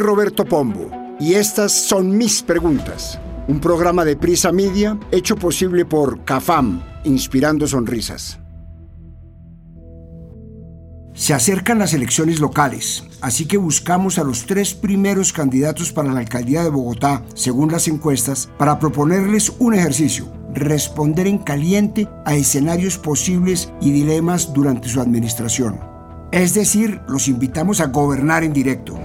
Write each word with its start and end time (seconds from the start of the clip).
Roberto 0.00 0.44
Pombo 0.44 0.90
y 1.20 1.34
estas 1.34 1.72
son 1.72 2.16
mis 2.16 2.42
preguntas. 2.42 3.20
Un 3.46 3.60
programa 3.60 4.04
de 4.04 4.16
Prisa 4.16 4.50
Media 4.50 4.98
hecho 5.12 5.36
posible 5.36 5.84
por 5.84 6.24
CAFAM, 6.24 6.82
inspirando 7.04 7.66
sonrisas. 7.66 8.38
Se 11.12 11.34
acercan 11.34 11.78
las 11.78 11.92
elecciones 11.92 12.40
locales, 12.40 13.04
así 13.20 13.44
que 13.44 13.58
buscamos 13.58 14.18
a 14.18 14.24
los 14.24 14.46
tres 14.46 14.72
primeros 14.72 15.32
candidatos 15.32 15.92
para 15.92 16.12
la 16.12 16.20
alcaldía 16.20 16.62
de 16.62 16.70
Bogotá, 16.70 17.22
según 17.34 17.70
las 17.70 17.88
encuestas, 17.88 18.48
para 18.56 18.78
proponerles 18.78 19.52
un 19.58 19.74
ejercicio, 19.74 20.32
responder 20.54 21.26
en 21.26 21.38
caliente 21.38 22.08
a 22.24 22.34
escenarios 22.34 22.96
posibles 22.96 23.70
y 23.80 23.90
dilemas 23.90 24.54
durante 24.54 24.88
su 24.88 25.00
administración. 25.00 25.78
Es 26.32 26.54
decir, 26.54 27.00
los 27.08 27.28
invitamos 27.28 27.80
a 27.80 27.86
gobernar 27.86 28.44
en 28.44 28.52
directo. 28.52 28.96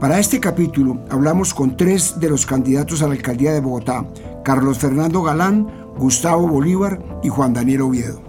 Para 0.00 0.18
este 0.18 0.40
capítulo 0.40 0.98
hablamos 1.10 1.54
con 1.54 1.76
tres 1.76 2.20
de 2.20 2.28
los 2.28 2.44
candidatos 2.44 3.02
a 3.02 3.06
la 3.06 3.14
alcaldía 3.14 3.52
de 3.52 3.60
Bogotá, 3.60 4.06
Carlos 4.44 4.78
Fernando 4.78 5.22
Galán, 5.22 5.66
Gustavo 5.96 6.46
Bolívar 6.46 7.02
y 7.22 7.28
Juan 7.28 7.54
Daniel 7.54 7.82
Oviedo. 7.82 8.22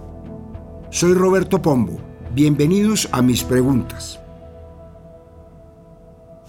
Soy 0.90 1.12
Roberto 1.12 1.60
Pombo 1.60 2.08
Bienvenidos 2.34 3.08
a 3.10 3.20
mis 3.20 3.42
preguntas. 3.42 4.20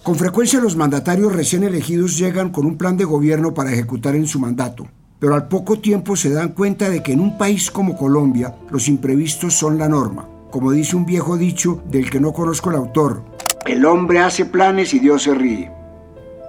Con 0.04 0.16
frecuencia 0.16 0.60
los 0.60 0.76
mandatarios 0.76 1.34
recién 1.34 1.64
elegidos 1.64 2.18
llegan 2.18 2.52
con 2.52 2.66
un 2.66 2.78
plan 2.78 2.96
de 2.96 3.06
gobierno 3.06 3.54
para 3.54 3.72
ejecutar 3.72 4.16
en 4.16 4.28
su 4.28 4.40
mandato, 4.40 4.88
pero 5.20 5.36
al 5.36 5.48
poco 5.48 5.80
tiempo 5.80 6.16
se 6.16 6.30
dan 6.32 6.50
cuenta 6.50 6.90
de 6.90 7.02
que 7.02 7.14
en 7.14 7.22
un 7.22 7.38
país 7.38 7.72
como 7.72 7.98
Colombia 7.98 8.56
los 8.70 8.88
imprevistos 8.88 9.54
son 9.56 9.78
la 9.78 9.90
norma. 9.90 10.28
Como 10.52 10.72
dice 10.72 10.96
un 10.96 11.06
viejo 11.06 11.38
dicho 11.38 11.82
del 11.90 12.10
que 12.10 12.20
no 12.20 12.34
conozco 12.34 12.70
el 12.70 12.76
autor, 12.76 13.24
el 13.66 13.86
hombre 13.86 14.20
hace 14.20 14.46
planes 14.46 14.94
y 14.94 15.00
Dios 15.00 15.24
se 15.24 15.34
ríe. 15.34 15.72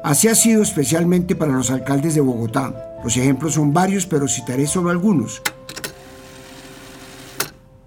Así 0.03 0.28
ha 0.28 0.34
sido 0.34 0.62
especialmente 0.62 1.36
para 1.36 1.53
los 1.53 1.70
alcaldes 1.70 2.14
de 2.14 2.20
Bogotá. 2.20 2.98
Los 3.05 3.16
ejemplos 3.16 3.55
son 3.55 3.72
varios, 3.72 4.06
pero 4.06 4.28
citaré 4.28 4.66
solo 4.66 4.91
algunos. 4.91 5.42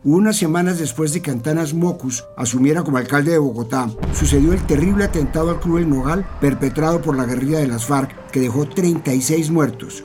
Unas 0.03 0.35
semanas 0.35 0.79
después 0.79 1.13
de 1.13 1.21
que 1.21 1.31
Antanas 1.31 1.73
Mocus 1.73 2.25
asumiera 2.35 2.83
como 2.83 2.97
alcalde 2.97 3.31
de 3.31 3.37
Bogotá, 3.37 3.89
sucedió 4.13 4.51
el 4.51 4.61
terrible 4.65 5.05
atentado 5.05 5.49
al 5.49 5.61
Club 5.61 5.77
El 5.77 5.89
Nogal 5.89 6.27
perpetrado 6.41 7.01
por 7.01 7.15
la 7.15 7.25
guerrilla 7.25 7.59
de 7.59 7.67
las 7.67 7.85
FARC 7.85 8.29
que 8.29 8.41
dejó 8.41 8.67
36 8.67 9.49
muertos. 9.49 10.03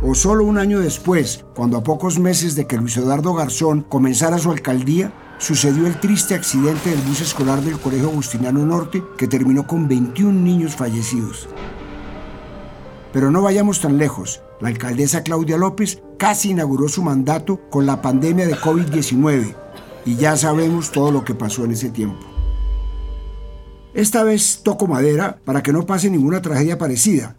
O 0.00 0.14
solo 0.14 0.44
un 0.44 0.56
año 0.56 0.78
después, 0.78 1.44
cuando 1.56 1.76
a 1.76 1.82
pocos 1.82 2.20
meses 2.20 2.54
de 2.54 2.68
que 2.68 2.76
Luis 2.76 2.96
Eduardo 2.96 3.34
Garzón 3.34 3.82
comenzara 3.82 4.38
su 4.38 4.52
alcaldía, 4.52 5.12
sucedió 5.38 5.86
el 5.86 5.98
triste 5.98 6.34
accidente 6.34 6.90
del 6.90 7.00
bus 7.00 7.20
escolar 7.20 7.62
del 7.62 7.78
Colegio 7.78 8.08
Agustiniano 8.08 8.64
Norte 8.66 9.02
que 9.16 9.28
terminó 9.28 9.66
con 9.66 9.88
21 9.88 10.32
niños 10.32 10.76
fallecidos. 10.76 11.48
Pero 13.12 13.30
no 13.30 13.42
vayamos 13.42 13.80
tan 13.80 13.96
lejos. 13.96 14.42
La 14.60 14.68
alcaldesa 14.68 15.22
Claudia 15.22 15.56
López 15.56 16.02
casi 16.18 16.50
inauguró 16.50 16.88
su 16.88 17.02
mandato 17.02 17.60
con 17.70 17.86
la 17.86 18.02
pandemia 18.02 18.46
de 18.46 18.56
COVID-19 18.56 19.54
y 20.04 20.16
ya 20.16 20.36
sabemos 20.36 20.90
todo 20.90 21.10
lo 21.10 21.24
que 21.24 21.34
pasó 21.34 21.64
en 21.64 21.72
ese 21.72 21.90
tiempo. 21.90 22.18
Esta 23.94 24.22
vez 24.22 24.60
toco 24.62 24.86
madera 24.86 25.40
para 25.44 25.62
que 25.62 25.72
no 25.72 25.86
pase 25.86 26.10
ninguna 26.10 26.42
tragedia 26.42 26.78
parecida, 26.78 27.34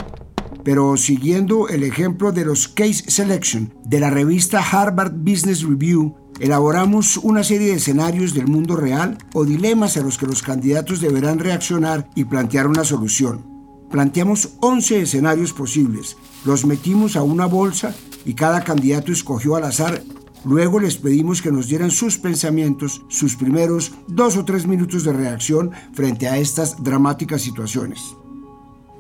pero 0.64 0.98
siguiendo 0.98 1.68
el 1.70 1.84
ejemplo 1.84 2.32
de 2.32 2.46
los 2.46 2.68
Case 2.68 3.10
Selection 3.10 3.74
de 3.86 4.00
la 4.00 4.10
revista 4.10 4.60
Harvard 4.60 5.14
Business 5.14 5.64
Review, 5.64 6.16
elaboramos 6.40 7.18
una 7.18 7.44
serie 7.44 7.68
de 7.68 7.76
escenarios 7.76 8.34
del 8.34 8.48
mundo 8.48 8.76
real 8.76 9.18
o 9.34 9.46
dilemas 9.46 9.98
a 9.98 10.02
los 10.02 10.18
que 10.18 10.26
los 10.26 10.42
candidatos 10.42 11.02
deberán 11.02 11.40
reaccionar 11.40 12.10
y 12.16 12.26
plantear 12.26 12.68
una 12.68 12.84
solución. 12.84 13.46
Planteamos 13.92 14.54
11 14.62 15.02
escenarios 15.02 15.52
posibles, 15.54 16.16
los 16.46 16.66
metimos 16.66 17.16
a 17.16 17.24
una 17.24 17.46
bolsa 17.46 17.94
y 18.26 18.34
cada 18.34 18.64
candidato 18.64 19.12
escogió 19.12 19.56
al 19.56 19.64
azar. 19.64 20.02
Luego 20.46 20.80
les 20.80 20.98
pedimos 20.98 21.42
que 21.42 21.52
nos 21.52 21.68
dieran 21.68 21.92
sus 21.92 22.18
pensamientos, 22.18 23.04
sus 23.10 23.36
primeros 23.36 23.94
dos 24.08 24.38
o 24.38 24.46
tres 24.46 24.68
minutos 24.68 25.04
de 25.04 25.12
reacción 25.12 25.72
frente 25.94 26.28
a 26.30 26.38
estas 26.38 26.82
dramáticas 26.82 27.42
situaciones. 27.42 28.16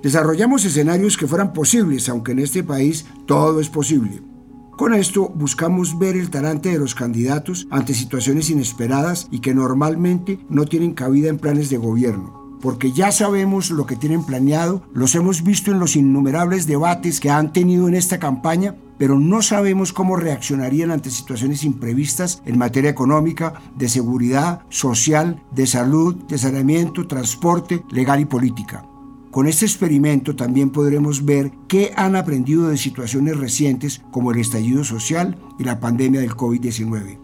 Desarrollamos 0.01 0.65
escenarios 0.65 1.17
que 1.17 1.27
fueran 1.27 1.53
posibles, 1.53 2.09
aunque 2.09 2.31
en 2.31 2.39
este 2.39 2.63
país 2.63 3.05
todo 3.25 3.59
es 3.59 3.69
posible. 3.69 4.21
Con 4.79 4.93
esto 4.93 5.27
buscamos 5.35 5.99
ver 5.99 6.15
el 6.15 6.29
talante 6.29 6.69
de 6.69 6.79
los 6.79 6.95
candidatos 6.95 7.67
ante 7.69 7.93
situaciones 7.93 8.49
inesperadas 8.49 9.27
y 9.29 9.39
que 9.39 9.53
normalmente 9.53 10.39
no 10.47 10.63
tienen 10.63 10.93
cabida 10.93 11.27
en 11.27 11.37
planes 11.37 11.69
de 11.69 11.75
gobierno 11.75 12.39
porque 12.61 12.91
ya 12.91 13.11
sabemos 13.11 13.71
lo 13.71 13.85
que 13.85 13.95
tienen 13.95 14.25
planeado, 14.25 14.83
los 14.93 15.15
hemos 15.15 15.43
visto 15.43 15.71
en 15.71 15.79
los 15.79 15.95
innumerables 15.95 16.67
debates 16.67 17.19
que 17.19 17.29
han 17.29 17.53
tenido 17.53 17.87
en 17.87 17.95
esta 17.95 18.19
campaña, 18.19 18.75
pero 18.97 19.17
no 19.17 19.41
sabemos 19.41 19.93
cómo 19.93 20.17
reaccionarían 20.17 20.91
ante 20.91 21.09
situaciones 21.09 21.63
imprevistas 21.63 22.41
en 22.45 22.57
materia 22.57 22.89
económica, 22.89 23.53
de 23.77 23.87
seguridad, 23.87 24.63
social, 24.67 25.41
de 25.51 25.67
salud, 25.67 26.15
de 26.27 26.37
saneamiento, 26.37 27.07
transporte, 27.07 27.83
legal 27.91 28.19
y 28.19 28.25
política. 28.25 28.88
Con 29.31 29.47
este 29.47 29.65
experimento 29.65 30.35
también 30.35 30.71
podremos 30.71 31.23
ver 31.23 31.51
qué 31.67 31.93
han 31.95 32.15
aprendido 32.15 32.67
de 32.67 32.77
situaciones 32.77 33.37
recientes 33.37 34.01
como 34.11 34.31
el 34.31 34.39
estallido 34.39 34.83
social 34.83 35.37
y 35.59 35.65
la 35.65 35.79
pandemia 35.79 36.21
del 36.21 36.31
COVID-19. 36.31 37.19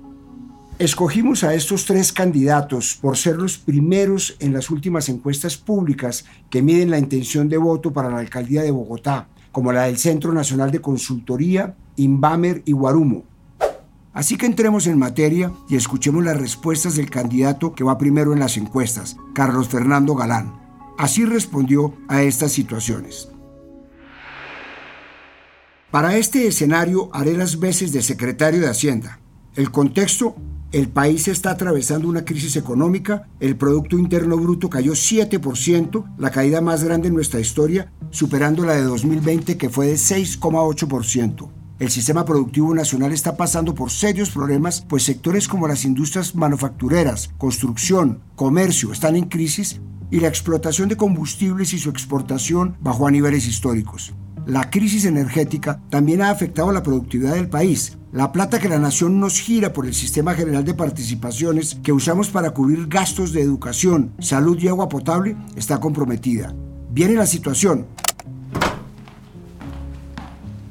Escogimos 0.77 1.43
a 1.43 1.55
estos 1.55 1.85
tres 1.85 2.11
candidatos 2.11 2.99
por 3.01 3.17
ser 3.17 3.37
los 3.37 3.57
primeros 3.57 4.35
en 4.39 4.53
las 4.53 4.69
últimas 4.69 5.09
encuestas 5.09 5.57
públicas 5.57 6.25
que 6.51 6.61
miden 6.61 6.91
la 6.91 6.99
intención 6.99 7.49
de 7.49 7.57
voto 7.57 7.91
para 7.91 8.11
la 8.11 8.19
alcaldía 8.19 8.61
de 8.61 8.71
Bogotá, 8.71 9.27
como 9.51 9.71
la 9.71 9.83
del 9.83 9.97
Centro 9.97 10.31
Nacional 10.31 10.69
de 10.69 10.81
Consultoría, 10.81 11.75
Inbamer 11.95 12.61
y 12.65 12.73
Guarumo. 12.73 13.23
Así 14.13 14.37
que 14.37 14.45
entremos 14.45 14.85
en 14.85 14.99
materia 14.99 15.51
y 15.69 15.75
escuchemos 15.75 16.23
las 16.23 16.37
respuestas 16.37 16.95
del 16.95 17.09
candidato 17.09 17.73
que 17.73 17.83
va 17.83 17.97
primero 17.97 18.33
en 18.33 18.39
las 18.39 18.57
encuestas, 18.57 19.17
Carlos 19.33 19.69
Fernando 19.69 20.13
Galán. 20.13 20.64
Así 20.97 21.25
respondió 21.25 21.93
a 22.07 22.23
estas 22.23 22.51
situaciones. 22.51 23.29
Para 25.91 26.17
este 26.17 26.47
escenario 26.47 27.09
haré 27.13 27.37
las 27.37 27.59
veces 27.59 27.91
de 27.91 28.01
secretario 28.01 28.59
de 28.61 28.69
Hacienda. 28.69 29.19
El 29.55 29.71
contexto 29.71 30.35
el 30.75 30.89
país 30.89 31.29
está 31.29 31.51
atravesando 31.51 32.09
una 32.09 32.25
crisis 32.25 32.57
económica, 32.57 33.29
el 33.39 33.55
Producto 33.55 33.97
Interno 33.97 34.35
Bruto 34.35 34.69
cayó 34.69 34.91
7%, 34.91 36.15
la 36.17 36.31
caída 36.31 36.59
más 36.59 36.83
grande 36.83 37.07
en 37.07 37.13
nuestra 37.13 37.39
historia, 37.39 37.93
superando 38.09 38.65
la 38.65 38.73
de 38.73 38.83
2020 38.83 39.57
que 39.57 39.69
fue 39.69 39.87
de 39.87 39.93
6,8%. 39.93 41.49
El 41.79 41.89
sistema 41.89 42.25
productivo 42.25 42.75
nacional 42.75 43.13
está 43.13 43.37
pasando 43.37 43.73
por 43.73 43.89
serios 43.89 44.31
problemas, 44.31 44.81
pues 44.81 45.03
sectores 45.03 45.47
como 45.47 45.65
las 45.65 45.85
industrias 45.85 46.35
manufactureras, 46.35 47.29
construcción, 47.37 48.19
comercio 48.35 48.91
están 48.91 49.15
en 49.15 49.29
crisis 49.29 49.79
y 50.15 50.21
la 50.21 50.29
explotación 50.29 50.87
de 50.87 50.95
combustibles 50.95 51.73
y 51.73 51.77
su 51.77 51.89
exportación 51.89 52.77
bajó 52.79 53.05
a 53.05 53.11
niveles 53.11 53.47
históricos. 53.47 54.13
La 54.45 54.69
crisis 54.69 55.03
energética 55.03 55.81
también 55.89 56.21
ha 56.21 56.29
afectado 56.29 56.71
la 56.71 56.83
productividad 56.83 57.33
del 57.33 57.49
país. 57.49 57.97
La 58.13 58.31
plata 58.31 58.57
que 58.57 58.69
la 58.69 58.79
nación 58.79 59.19
nos 59.19 59.41
gira 59.41 59.73
por 59.73 59.85
el 59.85 59.93
sistema 59.93 60.33
general 60.33 60.63
de 60.63 60.73
participaciones 60.73 61.75
que 61.83 61.91
usamos 61.91 62.29
para 62.29 62.51
cubrir 62.51 62.87
gastos 62.87 63.33
de 63.33 63.41
educación, 63.41 64.13
salud 64.19 64.57
y 64.57 64.69
agua 64.69 64.87
potable 64.87 65.35
está 65.57 65.81
comprometida. 65.81 66.55
Viene 66.91 67.15
la 67.15 67.25
situación. 67.25 67.85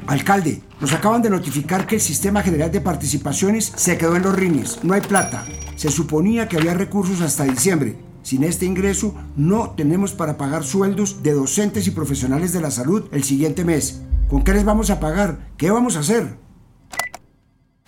Alcalde, 0.07 0.63
nos 0.81 0.95
acaban 0.95 1.21
de 1.21 1.29
notificar 1.29 1.87
que 1.87 1.97
el 1.97 2.01
sistema 2.01 2.43
general 2.43 2.73
de 2.73 2.81
participaciones 2.81 3.75
se 3.77 3.99
quedó 3.99 4.17
en 4.17 4.23
los 4.23 4.35
rines. 4.35 4.79
No 4.83 4.95
hay 4.95 5.03
plata. 5.03 5.45
Se 5.77 5.91
suponía 5.91 6.49
que 6.49 6.57
había 6.57 6.73
recursos 6.73 7.21
hasta 7.21 7.45
diciembre. 7.45 8.14
Sin 8.25 8.43
este 8.43 8.65
ingreso 8.65 9.15
no 9.37 9.75
tenemos 9.76 10.12
para 10.12 10.38
pagar 10.38 10.65
sueldos 10.65 11.23
de 11.23 11.32
docentes 11.32 11.87
y 11.87 11.91
profesionales 11.91 12.55
de 12.55 12.62
la 12.62 12.71
salud 12.71 13.05
el 13.12 13.23
siguiente 13.23 13.67
mes. 13.67 14.00
¿Con 14.31 14.43
qué 14.43 14.55
les 14.55 14.65
vamos 14.65 14.88
a 14.88 14.99
pagar? 14.99 15.50
¿Qué 15.59 15.71
vamos 15.71 15.94
a 15.97 16.00
hacer? 16.00 16.35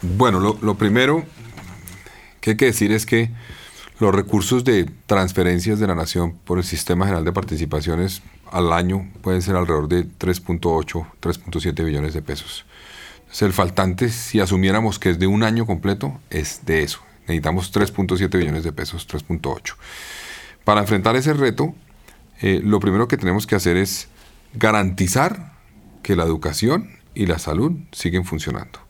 Bueno, 0.02 0.38
lo, 0.38 0.74
primero 0.74 1.24
que 2.42 2.50
hay 2.50 2.56
que 2.58 2.66
decir 2.66 2.92
es 2.92 3.06
que 3.06 3.30
los 3.98 4.14
recursos 4.14 4.62
de 4.62 4.84
transferencias 5.06 5.78
de 5.78 5.86
la 5.86 5.94
nación 5.94 6.36
por 6.44 6.58
el 6.58 6.64
Sistema 6.64 7.06
General 7.06 7.24
de 7.24 7.32
Participaciones 7.32 8.20
al 8.52 8.74
año 8.74 9.10
pueden 9.22 9.40
ser 9.40 9.56
alrededor 9.56 9.88
de 9.88 10.04
3.8, 10.04 11.06
3.7 11.18 11.82
billones 11.82 12.12
de 12.12 12.20
pesos. 12.20 12.66
el 13.40 13.54
faltante, 13.54 14.10
si 14.10 14.40
asumiéramos 14.40 14.98
que 14.98 15.08
es 15.08 15.18
de 15.18 15.26
un 15.26 15.42
año 15.44 15.64
completo, 15.64 16.20
es 16.28 16.66
de 16.66 16.82
eso. 16.82 17.00
Necesitamos 17.22 17.72
3.7 17.72 18.38
billones 18.38 18.64
de 18.64 18.72
pesos, 18.72 19.08
3.8. 19.08 19.76
Para 20.66 20.80
enfrentar 20.80 21.14
ese 21.14 21.32
reto, 21.32 21.76
eh, 22.42 22.60
lo 22.60 22.80
primero 22.80 23.06
que 23.06 23.16
tenemos 23.16 23.46
que 23.46 23.54
hacer 23.54 23.76
es 23.76 24.08
garantizar 24.52 25.52
que 26.02 26.16
la 26.16 26.24
educación 26.24 26.90
y 27.14 27.26
la 27.26 27.38
salud 27.38 27.70
siguen 27.92 28.24
funcionando. 28.24 28.80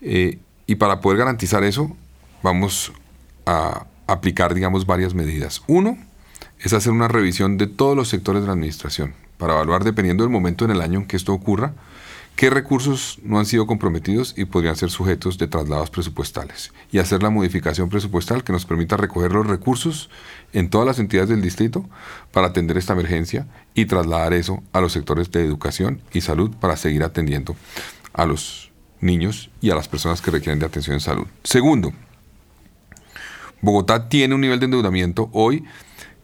Eh, 0.00 0.40
y 0.66 0.74
para 0.74 1.00
poder 1.00 1.18
garantizar 1.18 1.62
eso, 1.62 1.96
vamos 2.42 2.92
a 3.46 3.86
aplicar, 4.08 4.54
digamos, 4.54 4.84
varias 4.84 5.14
medidas. 5.14 5.62
Uno 5.68 5.96
es 6.58 6.72
hacer 6.72 6.90
una 6.90 7.06
revisión 7.06 7.58
de 7.58 7.68
todos 7.68 7.96
los 7.96 8.08
sectores 8.08 8.42
de 8.42 8.48
la 8.48 8.54
administración 8.54 9.14
para 9.38 9.52
evaluar, 9.52 9.84
dependiendo 9.84 10.24
del 10.24 10.32
momento 10.32 10.64
en 10.64 10.72
el 10.72 10.80
año 10.80 10.98
en 10.98 11.06
que 11.06 11.16
esto 11.16 11.32
ocurra, 11.32 11.74
qué 12.42 12.50
recursos 12.50 13.20
no 13.22 13.38
han 13.38 13.46
sido 13.46 13.68
comprometidos 13.68 14.34
y 14.36 14.46
podrían 14.46 14.74
ser 14.74 14.90
sujetos 14.90 15.38
de 15.38 15.46
traslados 15.46 15.90
presupuestales 15.90 16.72
y 16.90 16.98
hacer 16.98 17.22
la 17.22 17.30
modificación 17.30 17.88
presupuestal 17.88 18.42
que 18.42 18.52
nos 18.52 18.66
permita 18.66 18.96
recoger 18.96 19.30
los 19.30 19.46
recursos 19.46 20.10
en 20.52 20.68
todas 20.68 20.84
las 20.84 20.98
entidades 20.98 21.28
del 21.28 21.40
distrito 21.40 21.88
para 22.32 22.48
atender 22.48 22.78
esta 22.78 22.94
emergencia 22.94 23.46
y 23.74 23.84
trasladar 23.84 24.32
eso 24.32 24.60
a 24.72 24.80
los 24.80 24.92
sectores 24.92 25.30
de 25.30 25.44
educación 25.44 26.02
y 26.12 26.20
salud 26.20 26.50
para 26.58 26.76
seguir 26.76 27.04
atendiendo 27.04 27.54
a 28.12 28.26
los 28.26 28.72
niños 29.00 29.48
y 29.60 29.70
a 29.70 29.76
las 29.76 29.86
personas 29.86 30.20
que 30.20 30.32
requieren 30.32 30.58
de 30.58 30.66
atención 30.66 30.94
en 30.94 31.00
salud. 31.00 31.28
Segundo, 31.44 31.92
Bogotá 33.60 34.08
tiene 34.08 34.34
un 34.34 34.40
nivel 34.40 34.58
de 34.58 34.64
endeudamiento 34.64 35.30
hoy 35.32 35.62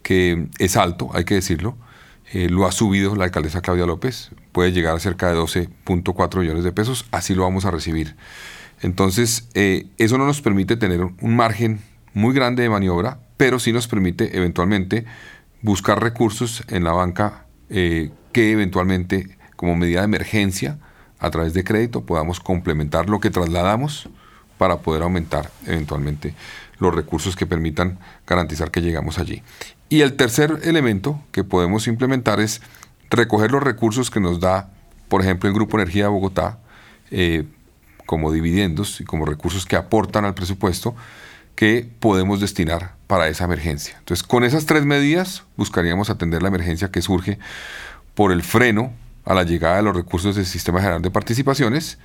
que 0.03 0.49
es 0.59 0.77
alto, 0.77 1.11
hay 1.13 1.23
que 1.23 1.35
decirlo, 1.35 1.77
eh, 2.33 2.49
lo 2.49 2.67
ha 2.67 2.73
subido 2.73 3.17
la 3.17 3.25
alcaldesa 3.25 3.63
Claudia 3.63 3.87
López, 3.87 4.31
puede 4.53 4.73
llegar 4.73 4.95
a 4.95 5.01
cerca 5.01 5.33
de 5.33 5.39
12.4 5.39 6.41
millones 6.41 6.65
de 6.65 6.73
pesos, 6.73 7.07
así 7.11 7.35
lo 7.35 7.43
vamos 7.43 7.65
a 7.65 7.71
recibir. 7.71 8.17
Entonces, 8.81 9.49
eh, 9.55 9.87
eso 9.99 10.19
no 10.19 10.27
nos 10.27 10.41
permite 10.41 10.77
tener 10.77 11.01
un 11.01 11.37
margen 11.37 11.81
muy 12.15 12.35
grande 12.35 12.63
de 12.63 12.71
maniobra, 12.71 13.19
pero 13.37 13.59
sí 13.59 13.73
nos 13.73 13.89
permite 13.89 14.37
eventualmente 14.37 15.05
buscar 15.63 16.03
recursos 16.03 16.63
en 16.69 16.85
la 16.85 16.93
banca 16.93 17.47
eh, 17.71 18.11
que 18.33 18.53
eventualmente, 18.53 19.37
como 19.57 19.77
medida 19.77 20.01
de 20.01 20.07
emergencia, 20.07 20.79
a 21.19 21.31
través 21.31 21.55
de 21.55 21.65
crédito, 21.65 22.05
podamos 22.05 22.41
complementar 22.41 23.09
lo 23.09 23.21
que 23.21 23.31
trasladamos 23.31 24.09
para 24.57 24.79
poder 24.79 25.03
aumentar 25.03 25.51
eventualmente 25.67 26.35
los 26.81 26.95
recursos 26.95 27.37
que 27.37 27.47
permitan 27.47 27.99
garantizar 28.27 28.71
que 28.71 28.81
llegamos 28.81 29.19
allí. 29.19 29.43
Y 29.89 30.03
el 30.03 30.15
tercer 30.15 30.61
elemento 30.65 31.21
que 31.33 31.45
podemos 31.45 31.87
implementar 31.87 32.41
es 32.41 32.61
recoger 33.11 33.51
los 33.51 33.63
recursos 33.63 34.11
que 34.11 34.21
nos 34.21 34.41
da, 34.41 34.71
por 35.09 35.23
ejemplo, 35.23 35.49
el 35.49 35.55
Grupo 35.55 35.79
Energía 35.79 36.05
de 36.05 36.11
Bogotá, 36.11 36.59
eh, 37.11 37.45
como 38.07 38.33
dividendos 38.33 39.01
y 39.01 39.05
como 39.05 39.25
recursos 39.25 39.67
que 39.67 39.77
aportan 39.77 40.25
al 40.25 40.35
presupuesto, 40.35 40.95
que 41.55 41.91
podemos 41.99 42.41
destinar 42.41 42.95
para 43.07 43.29
esa 43.29 43.45
emergencia. 43.45 43.97
Entonces, 43.99 44.25
con 44.25 44.45
esas 44.45 44.67
tres 44.67 44.85
medidas 44.85 45.45
buscaríamos 45.57 46.09
atender 46.09 46.43
la 46.43 46.49
emergencia 46.49 46.91
que 46.91 47.03
surge 47.03 47.39
por 48.15 48.33
el 48.33 48.43
freno 48.43 48.93
a 49.25 49.35
la 49.35 49.43
llegada 49.43 49.77
de 49.77 49.83
los 49.83 49.97
recursos 49.97 50.37
del 50.37 50.47
Sistema 50.47 50.81
General 50.81 51.03
de 51.03 51.11
Participaciones, 51.11 51.99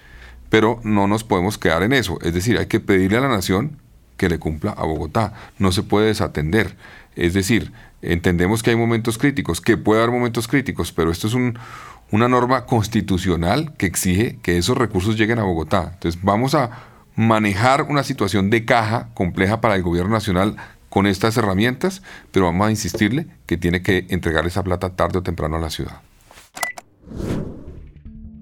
pero 0.49 0.79
no 0.83 1.07
nos 1.07 1.23
podemos 1.23 1.57
quedar 1.57 1.83
en 1.83 1.93
eso. 1.93 2.19
Es 2.21 2.33
decir, 2.33 2.57
hay 2.57 2.65
que 2.65 2.79
pedirle 2.79 3.17
a 3.17 3.21
la 3.21 3.29
Nación 3.29 3.77
que 4.23 4.29
le 4.29 4.39
cumpla 4.39 4.71
a 4.71 4.85
Bogotá. 4.85 5.33
No 5.59 5.73
se 5.73 5.83
puede 5.83 6.07
desatender. 6.07 6.77
Es 7.17 7.33
decir, 7.33 7.73
entendemos 8.01 8.63
que 8.63 8.69
hay 8.69 8.77
momentos 8.77 9.17
críticos, 9.17 9.59
que 9.59 9.75
puede 9.75 10.01
haber 10.01 10.13
momentos 10.13 10.47
críticos, 10.47 10.93
pero 10.93 11.11
esto 11.11 11.27
es 11.27 11.33
una 11.33 12.27
norma 12.29 12.65
constitucional 12.65 13.73
que 13.77 13.85
exige 13.85 14.39
que 14.41 14.57
esos 14.57 14.77
recursos 14.77 15.17
lleguen 15.17 15.39
a 15.39 15.43
Bogotá. 15.43 15.91
Entonces 15.95 16.21
vamos 16.23 16.55
a 16.55 16.69
manejar 17.15 17.83
una 17.83 18.03
situación 18.03 18.49
de 18.49 18.63
caja 18.63 19.09
compleja 19.13 19.59
para 19.59 19.75
el 19.75 19.83
gobierno 19.83 20.13
nacional 20.13 20.55
con 20.87 21.05
estas 21.05 21.35
herramientas, 21.35 22.01
pero 22.31 22.45
vamos 22.45 22.67
a 22.67 22.71
insistirle 22.71 23.27
que 23.45 23.57
tiene 23.57 23.81
que 23.81 24.05
entregar 24.09 24.47
esa 24.47 24.63
plata 24.63 24.91
tarde 24.91 25.19
o 25.19 25.23
temprano 25.23 25.57
a 25.57 25.59
la 25.59 25.69
ciudad. 25.69 26.01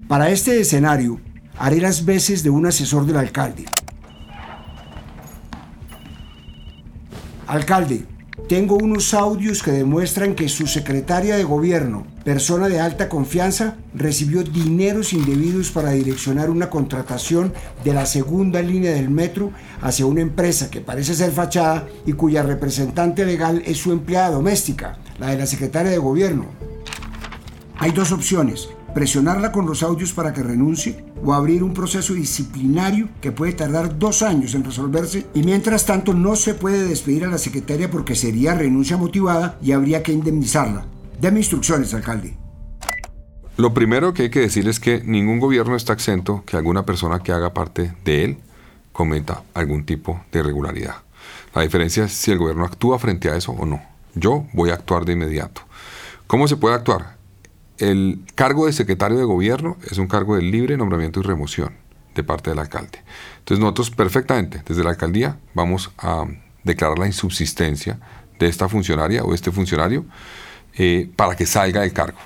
Para 0.06 0.30
este 0.30 0.60
escenario, 0.60 1.20
haré 1.58 1.80
las 1.80 2.04
veces 2.04 2.44
de 2.44 2.50
un 2.50 2.66
asesor 2.66 3.04
del 3.04 3.16
alcalde. 3.16 3.64
Alcalde, 7.52 8.06
tengo 8.48 8.76
unos 8.76 9.12
audios 9.12 9.62
que 9.62 9.72
demuestran 9.72 10.34
que 10.34 10.48
su 10.48 10.66
secretaria 10.66 11.36
de 11.36 11.44
gobierno, 11.44 12.06
persona 12.24 12.66
de 12.70 12.80
alta 12.80 13.10
confianza, 13.10 13.76
recibió 13.92 14.42
dineros 14.42 15.12
indebidos 15.12 15.70
para 15.70 15.90
direccionar 15.90 16.48
una 16.48 16.70
contratación 16.70 17.52
de 17.84 17.92
la 17.92 18.06
segunda 18.06 18.62
línea 18.62 18.92
del 18.92 19.10
metro 19.10 19.52
hacia 19.82 20.06
una 20.06 20.22
empresa 20.22 20.70
que 20.70 20.80
parece 20.80 21.14
ser 21.14 21.30
fachada 21.30 21.86
y 22.06 22.14
cuya 22.14 22.42
representante 22.42 23.26
legal 23.26 23.62
es 23.66 23.76
su 23.76 23.92
empleada 23.92 24.30
doméstica, 24.30 24.96
la 25.18 25.26
de 25.26 25.36
la 25.36 25.46
secretaria 25.46 25.92
de 25.92 25.98
gobierno. 25.98 26.46
Hay 27.78 27.90
dos 27.90 28.12
opciones 28.12 28.70
presionarla 28.94 29.52
con 29.52 29.66
los 29.66 29.82
audios 29.82 30.12
para 30.12 30.32
que 30.32 30.42
renuncie 30.42 31.04
o 31.24 31.32
abrir 31.32 31.62
un 31.62 31.74
proceso 31.74 32.14
disciplinario 32.14 33.08
que 33.20 33.32
puede 33.32 33.52
tardar 33.52 33.98
dos 33.98 34.22
años 34.22 34.54
en 34.54 34.64
resolverse 34.64 35.26
y 35.34 35.42
mientras 35.42 35.86
tanto 35.86 36.14
no 36.14 36.36
se 36.36 36.54
puede 36.54 36.86
despedir 36.86 37.24
a 37.24 37.28
la 37.28 37.38
secretaria 37.38 37.90
porque 37.90 38.14
sería 38.14 38.54
renuncia 38.54 38.96
motivada 38.96 39.58
y 39.62 39.72
habría 39.72 40.02
que 40.02 40.12
indemnizarla. 40.12 40.84
Deme 41.20 41.40
instrucciones, 41.40 41.94
alcalde. 41.94 42.36
Lo 43.56 43.74
primero 43.74 44.14
que 44.14 44.22
hay 44.22 44.30
que 44.30 44.40
decir 44.40 44.66
es 44.68 44.80
que 44.80 45.02
ningún 45.04 45.38
gobierno 45.38 45.76
está 45.76 45.92
exento 45.92 46.42
que 46.46 46.56
alguna 46.56 46.86
persona 46.86 47.22
que 47.22 47.32
haga 47.32 47.52
parte 47.52 47.94
de 48.04 48.24
él 48.24 48.38
cometa 48.92 49.42
algún 49.54 49.84
tipo 49.84 50.22
de 50.32 50.40
irregularidad. 50.40 50.96
La 51.54 51.62
diferencia 51.62 52.04
es 52.04 52.12
si 52.12 52.32
el 52.32 52.38
gobierno 52.38 52.64
actúa 52.64 52.98
frente 52.98 53.30
a 53.30 53.36
eso 53.36 53.52
o 53.52 53.66
no. 53.66 53.82
Yo 54.14 54.46
voy 54.52 54.70
a 54.70 54.74
actuar 54.74 55.04
de 55.04 55.12
inmediato. 55.12 55.62
¿Cómo 56.26 56.48
se 56.48 56.56
puede 56.56 56.74
actuar? 56.74 57.16
El 57.78 58.24
cargo 58.34 58.66
de 58.66 58.72
secretario 58.72 59.18
de 59.18 59.24
gobierno 59.24 59.76
es 59.90 59.98
un 59.98 60.06
cargo 60.06 60.36
de 60.36 60.42
libre 60.42 60.76
nombramiento 60.76 61.20
y 61.20 61.22
remoción 61.22 61.74
de 62.14 62.22
parte 62.22 62.50
del 62.50 62.58
alcalde. 62.58 63.02
Entonces 63.38 63.60
nosotros 63.60 63.90
perfectamente 63.90 64.62
desde 64.66 64.84
la 64.84 64.90
alcaldía 64.90 65.38
vamos 65.54 65.90
a 65.98 66.26
declarar 66.64 66.98
la 66.98 67.06
insubsistencia 67.06 67.98
de 68.38 68.46
esta 68.46 68.68
funcionaria 68.68 69.24
o 69.24 69.34
este 69.34 69.50
funcionario 69.50 70.04
eh, 70.74 71.10
para 71.16 71.34
que 71.34 71.46
salga 71.46 71.80
del 71.80 71.92
cargo. 71.92 72.18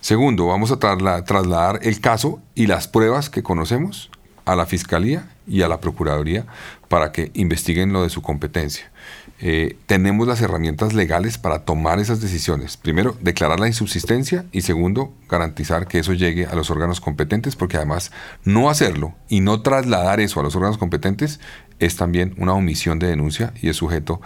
Segundo, 0.00 0.46
vamos 0.46 0.70
a 0.70 0.78
trasladar 0.78 1.80
el 1.82 2.00
caso 2.00 2.42
y 2.54 2.66
las 2.66 2.88
pruebas 2.88 3.30
que 3.30 3.42
conocemos 3.42 4.10
a 4.44 4.54
la 4.54 4.66
Fiscalía 4.66 5.30
y 5.46 5.62
a 5.62 5.68
la 5.68 5.80
Procuraduría 5.80 6.46
para 6.88 7.12
que 7.12 7.30
investiguen 7.34 7.92
lo 7.92 8.02
de 8.02 8.10
su 8.10 8.20
competencia. 8.20 8.90
Eh, 9.40 9.76
tenemos 9.86 10.26
las 10.26 10.40
herramientas 10.40 10.94
legales 10.94 11.38
para 11.38 11.64
tomar 11.64 11.98
esas 11.98 12.20
decisiones. 12.20 12.76
Primero, 12.76 13.16
declarar 13.20 13.60
la 13.60 13.66
insubsistencia 13.66 14.46
y 14.52 14.62
segundo, 14.62 15.12
garantizar 15.28 15.86
que 15.88 15.98
eso 15.98 16.12
llegue 16.12 16.46
a 16.46 16.54
los 16.54 16.70
órganos 16.70 17.00
competentes, 17.00 17.56
porque 17.56 17.76
además 17.76 18.12
no 18.44 18.70
hacerlo 18.70 19.14
y 19.28 19.40
no 19.40 19.60
trasladar 19.60 20.20
eso 20.20 20.40
a 20.40 20.42
los 20.42 20.54
órganos 20.56 20.78
competentes 20.78 21.40
es 21.80 21.96
también 21.96 22.34
una 22.38 22.54
omisión 22.54 22.98
de 22.98 23.08
denuncia 23.08 23.52
y 23.60 23.68
es 23.68 23.76
sujeto 23.76 24.20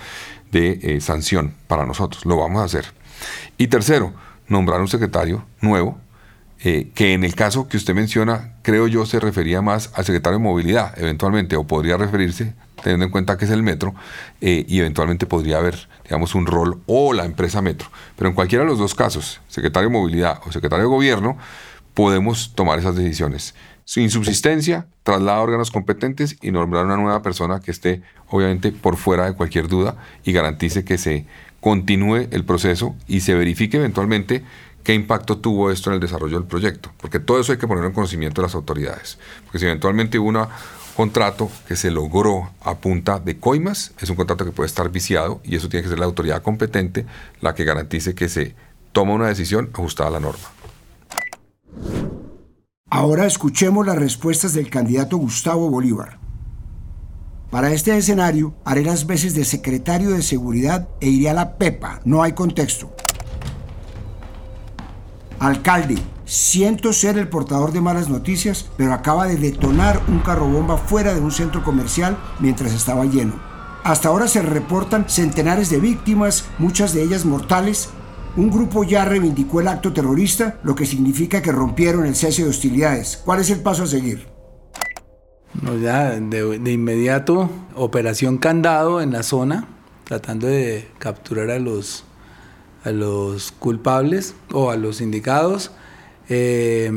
de 0.53 0.79
eh, 0.83 1.01
sanción 1.01 1.55
para 1.67 1.87
nosotros. 1.87 2.25
Lo 2.27 2.37
vamos 2.37 2.61
a 2.61 2.65
hacer. 2.65 2.85
Y 3.57 3.69
tercero, 3.69 4.13
nombrar 4.47 4.81
un 4.81 4.89
secretario 4.89 5.45
nuevo 5.61 5.99
eh, 6.61 6.91
que 6.95 7.13
en 7.13 7.23
el 7.23 7.35
caso 7.35 7.69
que 7.69 7.77
usted 7.77 7.95
menciona, 7.95 8.55
creo 8.63 8.89
yo, 8.89 9.07
se 9.07 9.21
refería 9.21 9.63
más 9.63 9.91
al 9.95 10.05
secretario 10.05 10.39
de 10.39 10.45
movilidad, 10.45 10.99
eventualmente, 10.99 11.57
o 11.57 11.67
podría 11.67 11.97
referirse, 11.97 12.55
teniendo 12.83 13.07
en 13.07 13.13
cuenta 13.13 13.39
que 13.39 13.45
es 13.45 13.51
el 13.51 13.63
metro, 13.63 13.95
eh, 14.41 14.65
y 14.69 14.81
eventualmente 14.81 15.27
podría 15.27 15.59
haber, 15.59 15.89
digamos, 16.05 16.35
un 16.35 16.47
rol 16.47 16.81
o 16.87 17.13
la 17.13 17.25
empresa 17.25 17.63
metro. 17.63 17.89
Pero 18.17 18.31
en 18.31 18.35
cualquiera 18.35 18.65
de 18.65 18.71
los 18.71 18.79
dos 18.79 18.95
casos, 18.95 19.41
secretario 19.49 19.89
de 19.89 19.93
movilidad 19.93 20.41
o 20.47 20.53
secretario 20.53 20.85
de 20.85 20.91
gobierno, 20.91 21.39
podemos 21.95 22.53
tomar 22.55 22.79
esas 22.79 22.97
decisiones. 22.97 23.55
Sin 23.85 24.11
subsistencia, 24.11 24.87
traslada 25.03 25.39
a 25.39 25.43
órganos 25.43 25.71
competentes 25.71 26.37
y 26.43 26.51
nombrar 26.51 26.85
una 26.85 26.97
nueva 26.97 27.23
persona 27.23 27.61
que 27.61 27.71
esté, 27.71 28.03
obviamente, 28.29 28.73
por 28.73 28.97
fuera 28.97 29.25
de 29.27 29.33
cualquier 29.33 29.69
duda 29.69 29.97
y 30.25 30.33
garantice 30.33 30.85
que 30.85 30.99
se 30.99 31.25
continúe 31.61 32.29
el 32.31 32.45
proceso 32.45 32.95
y 33.07 33.21
se 33.21 33.35
verifique 33.35 33.79
eventualmente 33.79 34.45
qué 34.83 34.95
impacto 34.95 35.39
tuvo 35.39 35.71
esto 35.71 35.91
en 35.91 35.95
el 35.95 36.01
desarrollo 36.01 36.39
del 36.39 36.49
proyecto, 36.49 36.93
porque 36.99 37.21
todo 37.21 37.41
eso 37.41 37.53
hay 37.53 37.59
que 37.59 37.67
ponerlo 37.67 37.89
en 37.89 37.95
conocimiento 37.95 38.41
de 38.41 38.47
las 38.47 38.55
autoridades, 38.55 39.19
porque 39.45 39.59
si 39.59 39.67
eventualmente 39.67 40.19
hubo 40.19 40.29
un 40.29 40.47
contrato 40.97 41.51
que 41.67 41.77
se 41.77 41.91
logró 41.91 42.51
a 42.61 42.77
punta 42.77 43.21
de 43.21 43.39
coimas, 43.39 43.93
es 44.01 44.11
un 44.11 44.17
contrato 44.17 44.45
que 44.45 44.53
puede 44.53 44.67
estar 44.67 44.91
viciado 44.91 45.41
y 45.45 45.57
eso 45.57 45.69
tiene 45.69 45.85
que 45.85 45.91
ser 45.91 45.99
la 45.99 46.07
autoridad 46.07 46.43
competente 46.43 47.07
la 47.41 47.55
que 47.55 47.65
garantice 47.65 48.15
que 48.15 48.29
se 48.29 48.57
toma 48.93 49.15
una 49.15 49.29
decisión 49.29 49.71
ajustada 49.75 50.09
a 50.09 50.13
la 50.13 50.21
norma. 50.21 50.49
Ahora 52.91 53.27
escuchemos 53.27 53.87
las 53.87 53.97
respuestas 53.97 54.55
del 54.55 54.71
candidato 54.71 55.19
Gustavo 55.19 55.69
Bolívar. 55.71 56.19
Para 57.51 57.73
este 57.73 57.97
escenario, 57.97 58.55
haré 58.65 58.83
las 58.83 59.07
veces 59.07 59.35
de 59.35 59.45
secretario 59.45 60.11
de 60.11 60.23
seguridad 60.23 60.89
e 61.01 61.09
iré 61.09 61.31
a 61.31 61.35
la 61.35 61.57
PEPA. 61.59 62.01
No 62.05 62.23
hay 62.23 62.33
contexto. 62.33 62.95
Alcalde, 65.41 65.97
siento 66.25 66.93
ser 66.93 67.17
el 67.17 67.29
portador 67.29 67.73
de 67.73 67.81
malas 67.81 68.09
noticias, 68.09 68.69
pero 68.77 68.93
acaba 68.93 69.27
de 69.27 69.37
detonar 69.37 70.01
un 70.09 70.19
carro 70.19 70.49
bomba 70.49 70.77
fuera 70.77 71.15
de 71.15 71.21
un 71.21 71.31
centro 71.31 71.63
comercial 71.63 72.17
mientras 72.41 72.73
estaba 72.73 73.05
lleno. 73.05 73.35
Hasta 73.85 74.09
ahora 74.09 74.27
se 74.27 74.43
reportan 74.43 75.09
centenares 75.09 75.71
de 75.71 75.79
víctimas, 75.79 76.45
muchas 76.59 76.93
de 76.93 77.03
ellas 77.05 77.25
mortales. 77.25 77.91
Un 78.37 78.51
grupo 78.51 78.83
ya 78.83 79.05
reivindicó 79.05 79.61
el 79.61 79.69
acto 79.69 79.93
terrorista, 79.93 80.59
lo 80.65 80.75
que 80.75 80.87
significa 80.87 81.41
que 81.41 81.53
rompieron 81.53 82.05
el 82.05 82.17
cese 82.17 82.43
de 82.43 82.51
hostilidades. 82.51 83.23
¿Cuál 83.25 83.41
es 83.41 83.51
el 83.51 83.61
paso 83.61 83.85
a 83.85 83.87
seguir? 83.87 84.27
Ya 85.81 86.11
de, 86.11 86.59
de 86.59 86.73
inmediato, 86.73 87.49
operación 87.75 88.39
candado 88.39 89.01
en 89.01 89.13
la 89.13 89.23
zona, 89.23 89.69
tratando 90.05 90.49
de 90.49 90.89
capturar 90.99 91.51
a 91.51 91.59
los 91.59 92.05
a 92.89 92.93
los 92.93 93.53
culpables 93.53 94.35
o 94.53 94.71
a 94.71 94.77
los 94.77 95.01
indicados. 95.01 95.71
Eh, 96.29 96.91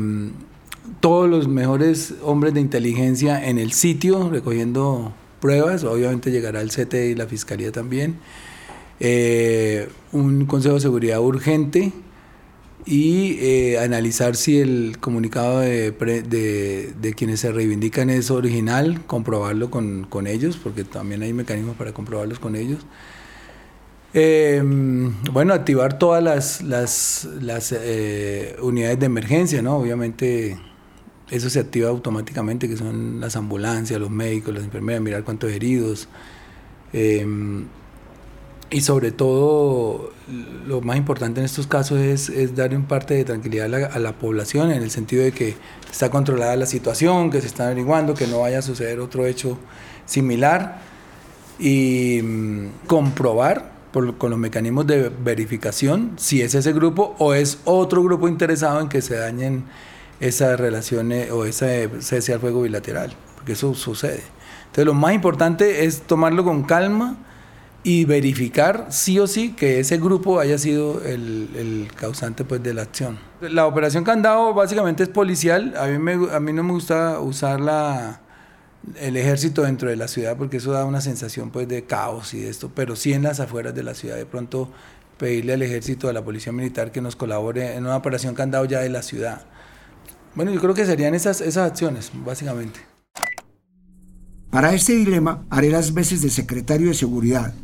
todos 1.00 1.28
los 1.28 1.48
mejores 1.48 2.14
hombres 2.22 2.54
de 2.54 2.60
inteligencia 2.60 3.48
en 3.48 3.58
el 3.58 3.72
sitio 3.72 4.30
recogiendo 4.30 5.12
pruebas, 5.40 5.84
obviamente 5.84 6.30
llegará 6.30 6.60
el 6.60 6.70
CT 6.70 6.94
y 6.94 7.14
la 7.14 7.26
Fiscalía 7.26 7.72
también. 7.72 8.16
Eh, 9.00 9.88
un 10.12 10.46
Consejo 10.46 10.74
de 10.74 10.80
Seguridad 10.80 11.20
urgente 11.20 11.92
y 12.84 13.38
eh, 13.40 13.78
analizar 13.78 14.36
si 14.36 14.60
el 14.60 14.98
comunicado 15.00 15.60
de, 15.60 15.92
de, 15.92 17.14
quienes 17.14 17.40
se 17.40 17.52
reivindican 17.52 18.10
es 18.10 18.30
original, 18.30 19.04
comprobarlo 19.06 19.70
con, 19.70 20.04
con, 20.08 20.26
ellos, 20.26 20.56
porque 20.56 20.84
también 20.84 21.22
hay 21.22 21.32
mecanismos 21.32 21.76
para 21.76 21.92
comprobarlos 21.92 22.38
con 22.38 22.56
ellos. 22.56 22.80
Em, 24.14 25.14
bueno, 25.32 25.54
activar 25.54 25.98
todas 25.98 26.22
las, 26.22 26.62
las, 26.62 27.26
las 27.40 27.72
eh, 27.72 28.56
unidades 28.60 28.98
de 29.00 29.06
emergencia, 29.06 29.62
¿no? 29.62 29.78
Obviamente 29.78 30.58
eso 31.30 31.48
se 31.48 31.60
activa 31.60 31.88
automáticamente, 31.88 32.68
que 32.68 32.76
son 32.76 33.20
las 33.20 33.36
ambulancias, 33.36 33.98
los 33.98 34.10
médicos, 34.10 34.52
las 34.52 34.64
enfermeras, 34.64 35.00
mirar 35.00 35.24
cuántos 35.24 35.50
heridos. 35.50 36.08
Em, 36.92 37.64
y 38.70 38.82
sobre 38.82 39.12
todo, 39.12 40.12
lo 40.66 40.82
más 40.82 40.98
importante 40.98 41.40
en 41.40 41.46
estos 41.46 41.66
casos 41.66 41.98
es, 42.00 42.28
es 42.28 42.54
dar 42.54 42.74
un 42.74 42.84
parte 42.84 43.14
de 43.14 43.24
tranquilidad 43.24 43.72
a 43.74 43.98
la, 43.98 44.12
población, 44.12 44.72
en 44.72 44.82
el 44.82 44.90
sentido 44.90 45.24
de 45.24 45.32
que 45.32 45.56
está 45.90 46.10
controlada 46.10 46.54
la 46.56 46.66
situación, 46.66 47.30
que 47.30 47.40
se 47.40 47.46
está 47.46 47.66
averiguando, 47.66 48.14
que 48.14 48.26
no 48.26 48.40
vaya 48.40 48.58
a 48.58 48.62
suceder 48.62 49.00
otro 49.00 49.26
hecho 49.26 49.58
similar 50.04 50.80
y 51.58 52.20
mm, 52.22 52.86
comprobar 52.86 53.71
por, 53.92 54.16
con 54.18 54.30
los 54.30 54.38
mecanismos 54.38 54.86
de 54.86 55.08
verificación 55.10 56.12
si 56.16 56.42
es 56.42 56.54
ese 56.54 56.72
grupo 56.72 57.14
o 57.18 57.34
es 57.34 57.60
otro 57.64 58.02
grupo 58.02 58.28
interesado 58.28 58.80
en 58.80 58.88
que 58.88 59.02
se 59.02 59.16
dañen 59.16 59.64
esas 60.20 60.58
relaciones 60.58 61.30
o 61.30 61.44
ese 61.44 61.90
cese 62.00 62.32
al 62.32 62.40
fuego 62.40 62.62
bilateral, 62.62 63.12
porque 63.36 63.52
eso 63.52 63.74
sucede. 63.74 64.22
Entonces 64.62 64.86
lo 64.86 64.94
más 64.94 65.14
importante 65.14 65.84
es 65.84 66.02
tomarlo 66.02 66.44
con 66.44 66.62
calma 66.62 67.16
y 67.84 68.04
verificar 68.04 68.86
sí 68.90 69.18
o 69.18 69.26
sí 69.26 69.52
que 69.52 69.80
ese 69.80 69.98
grupo 69.98 70.38
haya 70.38 70.56
sido 70.58 71.02
el, 71.04 71.50
el, 71.56 71.88
causante 71.96 72.44
pues, 72.44 72.62
de 72.62 72.74
la 72.74 72.82
acción. 72.82 73.18
La 73.40 73.66
operación 73.66 74.04
Candado 74.04 74.54
básicamente 74.54 75.02
es 75.02 75.08
policial. 75.08 75.74
A 75.76 75.88
mí, 75.88 75.98
me, 75.98 76.32
a 76.32 76.38
mí 76.38 76.52
no 76.52 76.62
me 76.62 76.72
gusta 76.72 77.18
usar 77.18 77.60
la, 77.60 78.20
el 78.98 79.16
ejército 79.16 79.62
dentro 79.62 79.88
de 79.88 79.96
la 79.96 80.08
ciudad 80.08 80.36
porque 80.36 80.58
eso 80.58 80.72
da 80.72 80.84
una 80.84 81.00
sensación 81.00 81.50
pues, 81.50 81.68
de 81.68 81.84
caos 81.84 82.34
y 82.34 82.40
de 82.40 82.50
esto, 82.50 82.70
pero 82.74 82.96
sí 82.96 83.12
en 83.12 83.22
las 83.22 83.40
afueras 83.40 83.74
de 83.74 83.82
la 83.82 83.94
ciudad. 83.94 84.16
De 84.16 84.26
pronto 84.26 84.70
pedirle 85.18 85.52
al 85.52 85.62
ejército, 85.62 86.08
a 86.08 86.12
la 86.12 86.24
policía 86.24 86.52
militar 86.52 86.90
que 86.90 87.00
nos 87.00 87.16
colabore 87.16 87.76
en 87.76 87.84
una 87.84 87.96
operación 87.96 88.34
Candado 88.34 88.64
ya 88.64 88.80
de 88.80 88.88
la 88.88 89.02
ciudad. 89.02 89.42
Bueno, 90.34 90.50
yo 90.50 90.60
creo 90.60 90.74
que 90.74 90.86
serían 90.86 91.14
esas, 91.14 91.40
esas 91.40 91.70
acciones, 91.70 92.10
básicamente. 92.24 92.80
Para 94.50 94.74
este 94.74 94.94
dilema 94.94 95.44
haré 95.50 95.70
las 95.70 95.94
veces 95.94 96.22
de 96.22 96.30
secretario 96.30 96.88
de 96.88 96.94
seguridad 96.94 97.54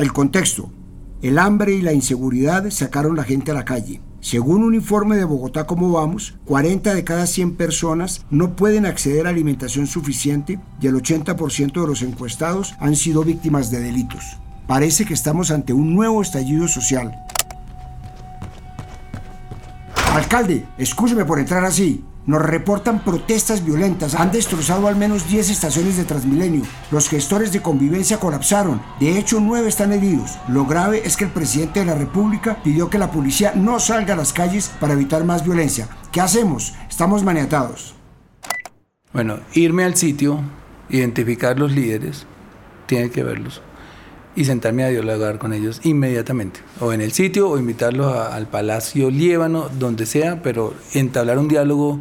el 0.00 0.12
contexto. 0.12 0.72
El 1.20 1.38
hambre 1.38 1.74
y 1.74 1.82
la 1.82 1.92
inseguridad 1.92 2.70
sacaron 2.70 3.16
la 3.16 3.24
gente 3.24 3.50
a 3.50 3.54
la 3.54 3.66
calle. 3.66 4.00
Según 4.20 4.62
un 4.64 4.74
informe 4.74 5.16
de 5.16 5.24
Bogotá 5.24 5.66
Cómo 5.66 5.92
Vamos, 5.92 6.34
40 6.44 6.94
de 6.94 7.04
cada 7.04 7.26
100 7.26 7.56
personas 7.56 8.26
no 8.30 8.54
pueden 8.54 8.84
acceder 8.84 9.26
a 9.26 9.30
alimentación 9.30 9.86
suficiente 9.86 10.60
y 10.80 10.86
el 10.86 10.94
80% 10.94 11.80
de 11.80 11.86
los 11.86 12.02
encuestados 12.02 12.74
han 12.80 12.96
sido 12.96 13.24
víctimas 13.24 13.70
de 13.70 13.80
delitos. 13.80 14.36
Parece 14.66 15.06
que 15.06 15.14
estamos 15.14 15.50
ante 15.50 15.72
un 15.72 15.94
nuevo 15.94 16.20
estallido 16.20 16.68
social. 16.68 17.24
Alcalde, 20.12 20.66
escúcheme 20.76 21.24
por 21.24 21.38
entrar 21.38 21.64
así. 21.64 22.04
Nos 22.26 22.42
reportan 22.42 23.02
protestas 23.04 23.64
violentas. 23.64 24.14
Han 24.14 24.30
destrozado 24.30 24.88
al 24.88 24.96
menos 24.96 25.28
10 25.28 25.50
estaciones 25.50 25.96
de 25.96 26.04
Transmilenio. 26.04 26.62
Los 26.90 27.08
gestores 27.08 27.52
de 27.52 27.62
convivencia 27.62 28.18
colapsaron. 28.18 28.82
De 29.00 29.18
hecho, 29.18 29.40
9 29.40 29.68
están 29.68 29.92
heridos. 29.92 30.38
Lo 30.48 30.66
grave 30.66 31.02
es 31.04 31.16
que 31.16 31.24
el 31.24 31.30
presidente 31.30 31.80
de 31.80 31.86
la 31.86 31.94
República 31.94 32.62
pidió 32.62 32.90
que 32.90 32.98
la 32.98 33.10
policía 33.10 33.52
no 33.54 33.80
salga 33.80 34.14
a 34.14 34.16
las 34.16 34.32
calles 34.32 34.70
para 34.80 34.92
evitar 34.92 35.24
más 35.24 35.44
violencia. 35.44 35.88
¿Qué 36.12 36.20
hacemos? 36.20 36.74
Estamos 36.88 37.24
maniatados. 37.24 37.94
Bueno, 39.12 39.40
irme 39.54 39.84
al 39.84 39.96
sitio, 39.96 40.40
identificar 40.88 41.58
los 41.58 41.72
líderes, 41.72 42.26
tiene 42.86 43.10
que 43.10 43.24
verlos 43.24 43.62
y 44.36 44.44
sentarme 44.44 44.84
a 44.84 44.88
dialogar 44.88 45.38
con 45.38 45.52
ellos 45.52 45.80
inmediatamente, 45.84 46.60
o 46.80 46.92
en 46.92 47.00
el 47.00 47.12
sitio, 47.12 47.48
o 47.48 47.58
invitarlos 47.58 48.16
al 48.16 48.46
Palacio 48.46 49.10
Liébano, 49.10 49.68
donde 49.78 50.06
sea, 50.06 50.42
pero 50.42 50.74
entablar 50.94 51.38
un 51.38 51.48
diálogo, 51.48 52.00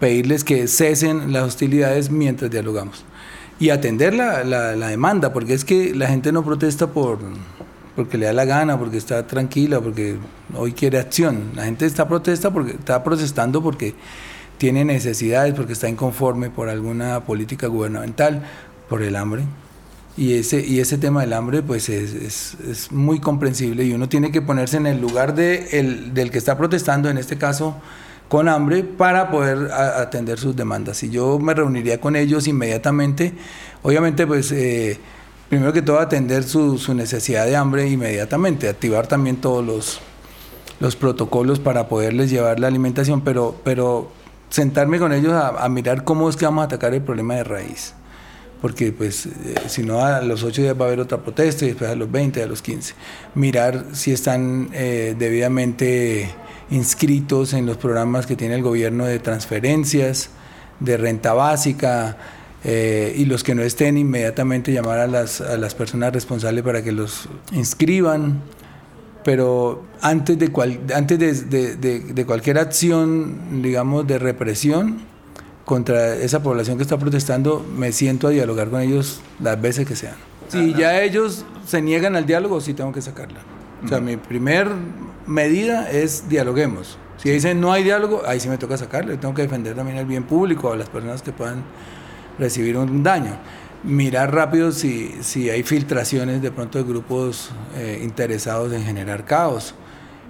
pedirles 0.00 0.44
que 0.44 0.66
cesen 0.66 1.32
las 1.32 1.44
hostilidades 1.44 2.10
mientras 2.10 2.50
dialogamos. 2.50 3.04
Y 3.60 3.70
atender 3.70 4.14
la, 4.14 4.44
la, 4.44 4.88
demanda, 4.88 5.32
porque 5.32 5.52
es 5.54 5.64
que 5.64 5.94
la 5.94 6.06
gente 6.06 6.30
no 6.30 6.44
protesta 6.44 6.88
por, 6.88 7.18
porque 7.96 8.16
le 8.16 8.26
da 8.26 8.32
la 8.32 8.44
gana, 8.44 8.78
porque 8.78 8.96
está 8.96 9.26
tranquila, 9.26 9.80
porque 9.80 10.16
hoy 10.54 10.72
quiere 10.72 10.98
acción. 10.98 11.50
La 11.56 11.64
gente 11.64 11.84
está 11.84 12.06
protesta 12.06 12.52
porque 12.52 12.72
está 12.72 13.02
protestando 13.02 13.60
porque 13.60 13.94
tiene 14.58 14.84
necesidades, 14.84 15.54
porque 15.54 15.72
está 15.72 15.88
inconforme 15.88 16.50
por 16.50 16.68
alguna 16.68 17.24
política 17.24 17.66
gubernamental, 17.66 18.44
por 18.88 19.02
el 19.02 19.16
hambre, 19.16 19.42
y 20.18 20.34
ese, 20.34 20.66
y 20.66 20.80
ese 20.80 20.98
tema 20.98 21.20
del 21.20 21.32
hambre 21.32 21.62
pues 21.62 21.88
es, 21.88 22.12
es, 22.12 22.56
es, 22.68 22.90
muy 22.90 23.20
comprensible 23.20 23.84
y 23.84 23.92
uno 23.92 24.08
tiene 24.08 24.32
que 24.32 24.42
ponerse 24.42 24.76
en 24.76 24.88
el 24.88 25.00
lugar 25.00 25.34
de 25.34 25.78
el, 25.78 26.12
del 26.12 26.32
que 26.32 26.38
está 26.38 26.58
protestando, 26.58 27.08
en 27.08 27.18
este 27.18 27.38
caso 27.38 27.76
con 28.28 28.48
hambre, 28.48 28.82
para 28.82 29.30
poder 29.30 29.70
atender 29.72 30.38
sus 30.38 30.54
demandas. 30.54 31.02
Y 31.02 31.08
yo 31.08 31.38
me 31.38 31.54
reuniría 31.54 31.98
con 32.00 32.14
ellos 32.16 32.46
inmediatamente, 32.46 33.32
obviamente 33.82 34.26
pues 34.26 34.50
eh, 34.52 34.98
primero 35.48 35.72
que 35.72 35.82
todo 35.82 36.00
atender 36.00 36.42
su, 36.42 36.78
su, 36.78 36.94
necesidad 36.94 37.46
de 37.46 37.56
hambre 37.56 37.88
inmediatamente, 37.88 38.68
activar 38.68 39.06
también 39.06 39.36
todos 39.36 39.64
los, 39.64 40.00
los 40.80 40.96
protocolos 40.96 41.60
para 41.60 41.88
poderles 41.88 42.28
llevar 42.28 42.58
la 42.58 42.66
alimentación, 42.66 43.20
pero, 43.20 43.54
pero 43.64 44.10
sentarme 44.50 44.98
con 44.98 45.12
ellos 45.12 45.32
a, 45.32 45.64
a 45.64 45.68
mirar 45.68 46.02
cómo 46.02 46.28
es 46.28 46.36
que 46.36 46.44
vamos 46.44 46.62
a 46.62 46.64
atacar 46.64 46.92
el 46.92 47.02
problema 47.02 47.36
de 47.36 47.44
raíz 47.44 47.94
porque 48.60 48.92
pues 48.92 49.26
eh, 49.26 49.54
si 49.68 49.82
no 49.82 50.04
a 50.04 50.20
los 50.22 50.42
8 50.42 50.62
días 50.62 50.74
va 50.78 50.84
a 50.84 50.88
haber 50.88 51.00
otra 51.00 51.18
protesta 51.18 51.64
y 51.64 51.68
después 51.68 51.90
a 51.90 51.94
los 51.94 52.10
20, 52.10 52.42
a 52.42 52.46
los 52.46 52.62
15. 52.62 52.94
Mirar 53.34 53.86
si 53.92 54.12
están 54.12 54.70
eh, 54.72 55.14
debidamente 55.18 56.30
inscritos 56.70 57.52
en 57.52 57.66
los 57.66 57.76
programas 57.76 58.26
que 58.26 58.36
tiene 58.36 58.56
el 58.56 58.62
gobierno 58.62 59.06
de 59.06 59.18
transferencias, 59.18 60.30
de 60.80 60.96
renta 60.96 61.32
básica, 61.32 62.16
eh, 62.64 63.14
y 63.16 63.24
los 63.24 63.44
que 63.44 63.54
no 63.54 63.62
estén 63.62 63.96
inmediatamente 63.96 64.72
llamar 64.72 64.98
a 64.98 65.06
las, 65.06 65.40
a 65.40 65.56
las 65.56 65.74
personas 65.74 66.12
responsables 66.12 66.64
para 66.64 66.82
que 66.82 66.92
los 66.92 67.28
inscriban. 67.52 68.42
Pero 69.24 69.84
antes 70.00 70.38
de, 70.38 70.48
cual, 70.48 70.80
antes 70.94 71.18
de, 71.18 71.76
de, 71.76 72.00
de 72.00 72.26
cualquier 72.26 72.58
acción, 72.58 73.62
digamos, 73.62 74.06
de 74.06 74.18
represión, 74.18 75.00
contra 75.68 76.14
esa 76.14 76.42
población 76.42 76.78
que 76.78 76.82
está 76.82 76.98
protestando, 76.98 77.62
me 77.76 77.92
siento 77.92 78.28
a 78.28 78.30
dialogar 78.30 78.70
con 78.70 78.80
ellos 78.80 79.20
las 79.38 79.60
veces 79.60 79.86
que 79.86 79.96
sean. 79.96 80.14
Si 80.48 80.72
ya 80.72 81.02
ellos 81.02 81.44
se 81.66 81.82
niegan 81.82 82.16
al 82.16 82.24
diálogo, 82.24 82.62
sí 82.62 82.72
tengo 82.72 82.90
que 82.90 83.02
sacarla. 83.02 83.40
O 83.84 83.86
sea, 83.86 84.00
mi 84.00 84.16
primer 84.16 84.66
medida 85.26 85.90
es 85.90 86.26
dialoguemos. 86.26 86.96
Si 87.18 87.28
dicen 87.28 87.60
no 87.60 87.70
hay 87.70 87.84
diálogo, 87.84 88.22
ahí 88.26 88.40
sí 88.40 88.48
me 88.48 88.56
toca 88.56 88.78
sacarle. 88.78 89.18
Tengo 89.18 89.34
que 89.34 89.42
defender 89.42 89.76
también 89.76 89.98
el 89.98 90.06
bien 90.06 90.24
público 90.24 90.72
a 90.72 90.76
las 90.76 90.88
personas 90.88 91.20
que 91.20 91.32
puedan 91.32 91.62
recibir 92.38 92.78
un 92.78 93.02
daño. 93.02 93.36
Mirar 93.84 94.34
rápido 94.34 94.72
si, 94.72 95.16
si 95.20 95.50
hay 95.50 95.64
filtraciones 95.64 96.40
de 96.40 96.50
pronto 96.50 96.78
de 96.78 96.84
grupos 96.84 97.50
eh, 97.76 98.00
interesados 98.02 98.72
en 98.72 98.84
generar 98.84 99.26
caos. 99.26 99.74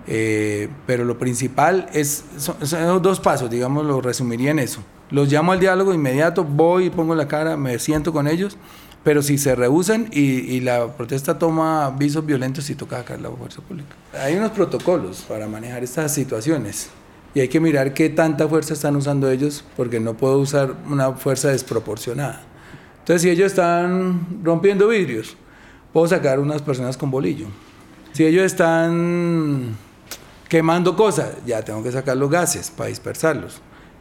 Eh, 0.09 0.69
pero 0.85 1.05
lo 1.05 1.17
principal 1.17 1.89
es, 1.93 2.25
son, 2.39 2.67
son 2.67 3.01
dos 3.01 3.21
pasos, 3.21 3.49
digamos, 3.49 3.87
lo 3.87 4.01
resumiría 4.01 4.51
en 4.51 4.59
eso. 4.59 4.83
Los 5.11 5.31
llamo 5.33 5.53
al 5.53 5.61
diálogo 5.61 5.95
inmediato, 5.95 6.45
voy 6.45 6.87
y 6.87 6.91
pongo 6.91 7.15
la 7.15 7.29
cara, 7.29 7.57
me 7.57 7.79
siento 7.79 8.13
con 8.13 8.29
ellos, 8.29 8.57
pero 9.05 9.23
si 9.23 9.39
se 9.39 9.55
rehusan 9.55 10.09
y, 10.13 10.21
y 10.21 10.61
la 10.61 10.89
protesta 10.89 11.39
toma 11.39 11.91
visos 11.91 12.27
violentos, 12.27 12.65
sí 12.65 12.75
toca 12.75 12.99
sacar 12.99 13.21
la 13.21 13.31
fuerza 13.31 13.63
pública. 13.63 13.95
Hay 14.23 14.37
unos 14.37 14.51
protocolos 14.51 15.25
para 15.29 15.47
manejar 15.47 15.83
estas 15.83 16.13
situaciones 16.13 16.91
y 17.35 17.41
hay 17.41 17.49
que 17.49 17.61
mirar 17.61 17.95
qué 17.95 18.09
tanta 18.09 18.49
fuerza 18.49 18.75
están 18.75 18.97
usando 18.97 19.31
ellos, 19.31 19.65
porque 19.77 20.01
no 20.01 20.15
puedo 20.15 20.39
usar 20.39 20.75
una 20.87 21.13
fuerza 21.13 21.49
desproporcionada. 21.49 22.43
Entonces, 23.01 23.23
si 23.23 23.31
ellos 23.31 23.47
están 23.47 24.43
rompiendo 24.43 24.89
vidrios, 24.89 25.37
puedo 25.93 26.07
sacar 26.09 26.41
unas 26.41 26.63
personas 26.63 26.97
con 26.97 27.11
bolillo. 27.11 27.47
Si 28.13 28.25
ellos 28.25 28.45
están 28.45 29.77
quemando 30.49 30.97
cosas, 30.97 31.37
ya 31.47 31.63
tengo 31.63 31.83
que 31.83 31.93
sacar 31.93 32.17
los 32.17 32.31
gases 32.31 32.71
para 32.71 32.89
dispersarlos. 32.89 33.61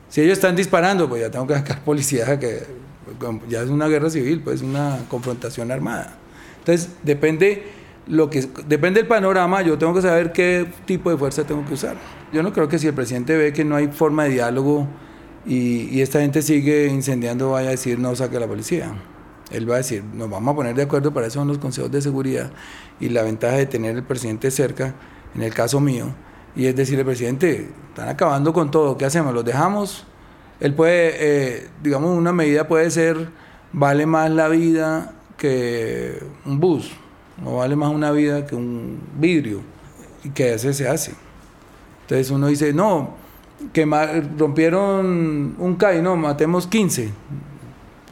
Si 0.10 0.22
ellos 0.22 0.34
están 0.34 0.56
disparando, 0.56 1.10
pues 1.10 1.22
ya 1.22 1.32
tengo 1.32 1.48
que 1.48 1.54
sacar 1.54 1.84
policía, 1.84 2.40
que 2.40 2.64
ya 3.50 3.62
es 3.62 3.70
una 3.70 3.88
guerra 3.88 4.10
civil, 4.10 4.42
pues 4.44 4.62
una 4.62 5.00
confrontación 5.10 5.72
armada. 5.72 6.18
Entonces, 6.60 6.90
depende 7.04 7.64
lo 8.08 8.30
que 8.30 8.48
depende 8.68 9.02
del 9.02 9.08
panorama, 9.08 9.62
yo 9.62 9.78
tengo 9.78 9.94
que 9.94 10.02
saber 10.02 10.32
qué 10.32 10.68
tipo 10.86 11.10
de 11.10 11.18
fuerza 11.18 11.44
tengo 11.44 11.66
que 11.66 11.74
usar. 11.74 11.98
Yo 12.32 12.44
no 12.44 12.54
creo 12.54 12.68
que 12.68 12.80
si 12.80 12.88
el 12.88 12.94
presidente 12.94 13.38
ve 13.38 13.54
que 13.54 13.66
no 13.66 13.76
hay 13.76 13.88
forma 13.88 14.24
de 14.26 14.32
diálogo 14.32 14.88
y, 15.46 16.02
esta 16.02 16.20
gente 16.22 16.42
sigue 16.42 16.88
incendiando, 16.88 17.52
vaya 17.52 17.70
a 17.70 17.72
decir 17.72 18.00
no 18.00 18.16
saque 18.16 18.40
la 18.40 18.48
policía. 18.48 18.94
Él 19.52 19.70
va 19.70 19.76
a 19.76 19.78
decir, 19.78 20.04
nos 20.04 20.30
vamos 20.30 20.54
a 20.54 20.56
poner 20.56 20.76
de 20.76 20.84
acuerdo, 20.84 21.14
para 21.14 21.28
eso 21.28 21.40
son 21.40 21.48
los 21.48 21.58
consejos 21.58 21.90
de 21.92 22.02
seguridad 22.02 22.52
y 23.00 23.10
la 23.10 23.24
ventaja 23.24 23.56
de 23.56 23.66
tener 23.66 23.96
el 23.96 24.04
presidente 24.04 24.52
cerca, 24.52 24.94
en 25.36 25.42
el 25.42 25.54
caso 25.54 25.80
mío, 25.80 26.14
y 26.58 26.66
es 26.66 26.76
decirle, 26.76 27.06
presidente, 27.06 27.70
están 27.90 28.10
acabando 28.10 28.52
con 28.52 28.72
todo, 28.72 28.98
¿qué 28.98 29.06
hacemos? 29.06 29.32
¿Los 29.32 29.46
dejamos? 29.46 30.06
Él 30.60 30.74
puede, 30.74 31.14
eh, 31.20 31.70
digamos, 31.84 32.18
una 32.18 32.34
medida 32.34 32.68
puede 32.68 32.90
ser, 32.90 33.30
vale 33.72 34.08
más 34.08 34.32
la 34.32 34.48
vida 34.48 35.14
que 35.38 36.20
un 36.46 36.60
bus, 36.60 36.92
no 37.44 37.58
vale 37.58 37.76
más 37.76 37.94
una 37.94 38.12
vida 38.12 38.48
que 38.48 38.56
un 38.56 39.00
vidrio, 39.20 39.62
y 40.24 40.32
que 40.32 40.56
ese 40.56 40.74
se 40.74 40.90
hace. 40.90 41.14
Entonces 42.02 42.32
uno 42.32 42.48
dice, 42.48 42.74
no, 42.74 43.12
que 43.72 43.86
rompieron 44.36 45.56
un 45.60 45.76
CAI, 45.76 46.02
no, 46.02 46.16
matemos 46.16 46.66
15. 46.66 47.12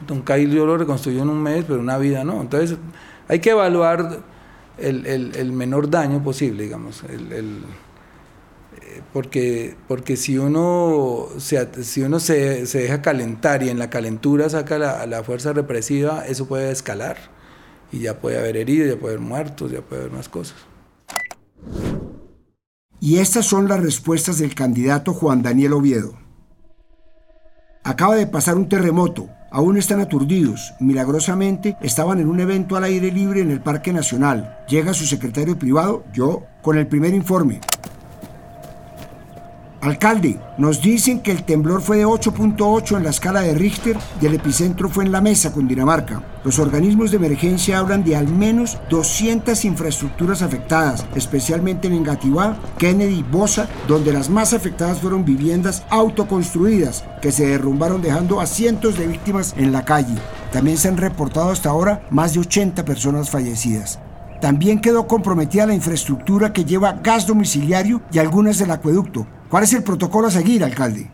Un 0.08 0.20
CAI 0.20 0.48
yo 0.48 0.66
lo 0.66 0.78
reconstruyo 0.78 1.22
en 1.22 1.30
un 1.30 1.42
mes, 1.42 1.64
pero 1.66 1.80
una 1.80 1.98
vida 1.98 2.22
no. 2.22 2.42
Entonces 2.42 2.78
hay 3.26 3.40
que 3.40 3.50
evaluar 3.50 4.20
el, 4.78 5.52
menor 5.52 5.90
daño 5.90 6.22
posible, 6.22 6.62
digamos. 6.62 7.02
El, 7.04 7.64
porque, 9.12 9.76
porque 9.88 10.16
si 10.16 10.38
uno, 10.38 11.28
se, 11.38 11.84
si 11.84 12.02
uno 12.02 12.20
se, 12.20 12.64
deja 12.64 13.02
calentar 13.02 13.62
y 13.62 13.68
en 13.68 13.78
la 13.78 13.90
calentura 13.90 14.48
saca 14.48 14.78
la, 14.78 15.06
la 15.06 15.22
fuerza 15.22 15.52
represiva, 15.52 16.26
eso 16.26 16.46
puede 16.46 16.70
escalar 16.70 17.16
y 17.92 18.00
ya 18.00 18.20
puede 18.20 18.38
haber 18.38 18.56
heridos, 18.56 18.88
ya 18.88 19.00
puede 19.00 19.14
haber 19.14 19.26
muertos, 19.26 19.72
ya 19.72 19.80
puede 19.80 20.02
haber 20.02 20.14
más 20.14 20.28
cosas. 20.28 20.56
Y 23.00 23.18
estas 23.18 23.46
son 23.46 23.68
las 23.68 23.80
respuestas 23.80 24.38
del 24.38 24.54
candidato 24.54 25.12
Juan 25.12 25.42
Daniel 25.42 25.74
Oviedo. 25.74 26.18
Acaba 27.84 28.16
de 28.16 28.26
pasar 28.26 28.56
un 28.56 28.68
terremoto, 28.68 29.28
aún 29.50 29.76
están 29.76 30.00
aturdidos. 30.00 30.74
Milagrosamente 30.80 31.76
estaban 31.80 32.18
en 32.18 32.28
un 32.28 32.40
evento 32.40 32.76
al 32.76 32.84
aire 32.84 33.12
libre 33.12 33.40
en 33.40 33.50
el 33.50 33.60
Parque 33.60 33.92
Nacional. 33.92 34.58
Llega 34.68 34.92
su 34.92 35.06
secretario 35.06 35.58
privado, 35.58 36.04
yo, 36.12 36.42
con 36.62 36.78
el 36.78 36.88
primer 36.88 37.14
informe. 37.14 37.60
Alcalde, 39.86 40.36
nos 40.58 40.82
dicen 40.82 41.20
que 41.20 41.30
el 41.30 41.44
temblor 41.44 41.80
fue 41.80 41.98
de 41.98 42.06
8.8 42.06 42.96
en 42.96 43.04
la 43.04 43.10
escala 43.10 43.42
de 43.42 43.54
Richter 43.54 43.96
y 44.20 44.26
el 44.26 44.34
epicentro 44.34 44.88
fue 44.88 45.04
en 45.04 45.12
la 45.12 45.20
mesa 45.20 45.52
con 45.52 45.68
Dinamarca. 45.68 46.24
Los 46.42 46.58
organismos 46.58 47.12
de 47.12 47.18
emergencia 47.18 47.78
hablan 47.78 48.02
de 48.02 48.16
al 48.16 48.26
menos 48.26 48.78
200 48.90 49.64
infraestructuras 49.64 50.42
afectadas, 50.42 51.06
especialmente 51.14 51.86
en 51.86 51.94
Engativá, 51.94 52.56
Kennedy 52.78 53.20
y 53.20 53.22
Bosa, 53.22 53.68
donde 53.86 54.12
las 54.12 54.28
más 54.28 54.54
afectadas 54.54 54.98
fueron 54.98 55.24
viviendas 55.24 55.84
autoconstruidas 55.88 57.04
que 57.22 57.30
se 57.30 57.46
derrumbaron 57.46 58.02
dejando 58.02 58.40
a 58.40 58.46
cientos 58.46 58.98
de 58.98 59.06
víctimas 59.06 59.54
en 59.56 59.70
la 59.70 59.84
calle. 59.84 60.16
También 60.50 60.78
se 60.78 60.88
han 60.88 60.96
reportado 60.96 61.50
hasta 61.50 61.70
ahora 61.70 62.02
más 62.10 62.34
de 62.34 62.40
80 62.40 62.84
personas 62.84 63.30
fallecidas. 63.30 64.00
También 64.40 64.80
quedó 64.80 65.06
comprometida 65.06 65.64
la 65.64 65.74
infraestructura 65.74 66.52
que 66.52 66.64
lleva 66.64 66.92
gas 66.92 67.26
domiciliario 67.26 68.02
y 68.12 68.18
algunas 68.18 68.58
del 68.58 68.70
acueducto, 68.70 69.26
¿Cuál 69.48 69.62
es 69.64 69.72
el 69.74 69.84
protocolo 69.84 70.26
a 70.26 70.30
seguir, 70.30 70.64
alcalde? 70.64 71.08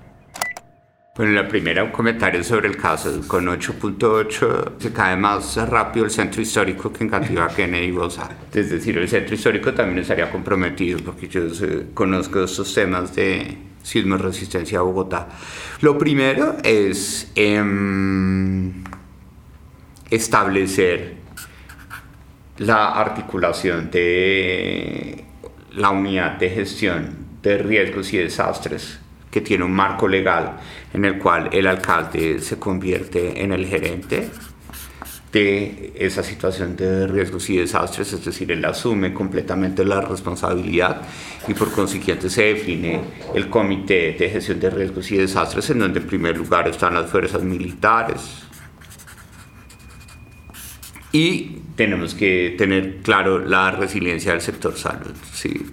Bueno, 1.15 1.33
la 1.33 1.47
primera, 1.47 1.85
un 1.85 1.91
comentario 1.91 2.43
sobre 2.43 2.69
el 2.69 2.79
caso. 2.79 3.21
Con 3.29 3.45
8.8 3.45 4.73
se 4.79 4.93
cae 4.95 5.15
más 5.15 5.57
rápido 5.69 6.07
el 6.07 6.11
centro 6.11 6.41
histórico 6.41 6.91
que 6.91 7.05
en 7.05 7.11
Kennedy 7.55 7.85
y 7.85 7.91
Bosa. 7.91 8.31
Es 8.55 8.71
decir, 8.71 8.97
el 8.97 9.07
centro 9.07 9.35
histórico 9.35 9.75
también 9.75 9.99
estaría 9.99 10.31
comprometido 10.31 11.01
porque 11.05 11.29
yo 11.29 11.43
conozco 11.93 12.43
estos 12.45 12.73
temas 12.73 13.15
de 13.15 13.59
sismo 13.83 14.17
resistencia 14.17 14.79
a 14.79 14.83
Bogotá. 14.83 15.29
Lo 15.83 15.99
primero 15.99 16.57
es 16.63 17.31
em, 17.35 18.83
establecer 20.09 21.17
la 22.57 22.93
articulación 22.93 23.91
de 23.91 25.25
la 25.73 25.91
unidad 25.91 26.39
de 26.39 26.49
gestión 26.49 27.22
de 27.43 27.59
riesgos 27.59 28.13
y 28.13 28.19
desastres 28.19 28.99
que 29.31 29.41
tiene 29.41 29.65
un 29.65 29.73
marco 29.73 30.07
legal 30.07 30.59
en 30.93 31.05
el 31.05 31.19
cual 31.19 31.49
el 31.53 31.67
alcalde 31.67 32.41
se 32.41 32.59
convierte 32.59 33.43
en 33.43 33.53
el 33.53 33.67
gerente 33.67 34.29
de 35.33 35.95
esa 35.97 36.23
situación 36.23 36.77
de 36.77 37.07
riesgos 37.07 37.49
y 37.49 37.57
desastres, 37.57 38.13
es 38.13 38.23
decir, 38.23 38.53
él 38.53 38.63
asume 38.67 39.15
completamente 39.15 39.83
la 39.83 40.03
responsabilidad 40.03 41.01
y 41.49 41.55
por 41.55 41.73
consiguiente 41.73 42.29
se 42.29 42.53
define 42.55 43.01
el 43.35 43.49
comité 43.49 44.13
de 44.13 44.29
gestión 44.29 44.61
de 44.61 44.69
riesgos 44.69 45.11
y 45.11 45.17
desastres 45.17 45.71
en 45.71 45.79
donde 45.79 46.01
en 46.01 46.07
primer 46.07 46.37
lugar 46.37 46.69
están 46.69 46.93
las 46.93 47.11
fuerzas 47.11 47.43
militares 47.43 48.43
y 51.13 51.61
tenemos 51.77 52.15
que 52.15 52.55
tener 52.59 52.99
claro 53.03 53.39
la 53.39 53.71
resiliencia 53.71 54.33
del 54.33 54.41
sector 54.41 54.77
salud. 54.77 55.15
Sí. 55.33 55.67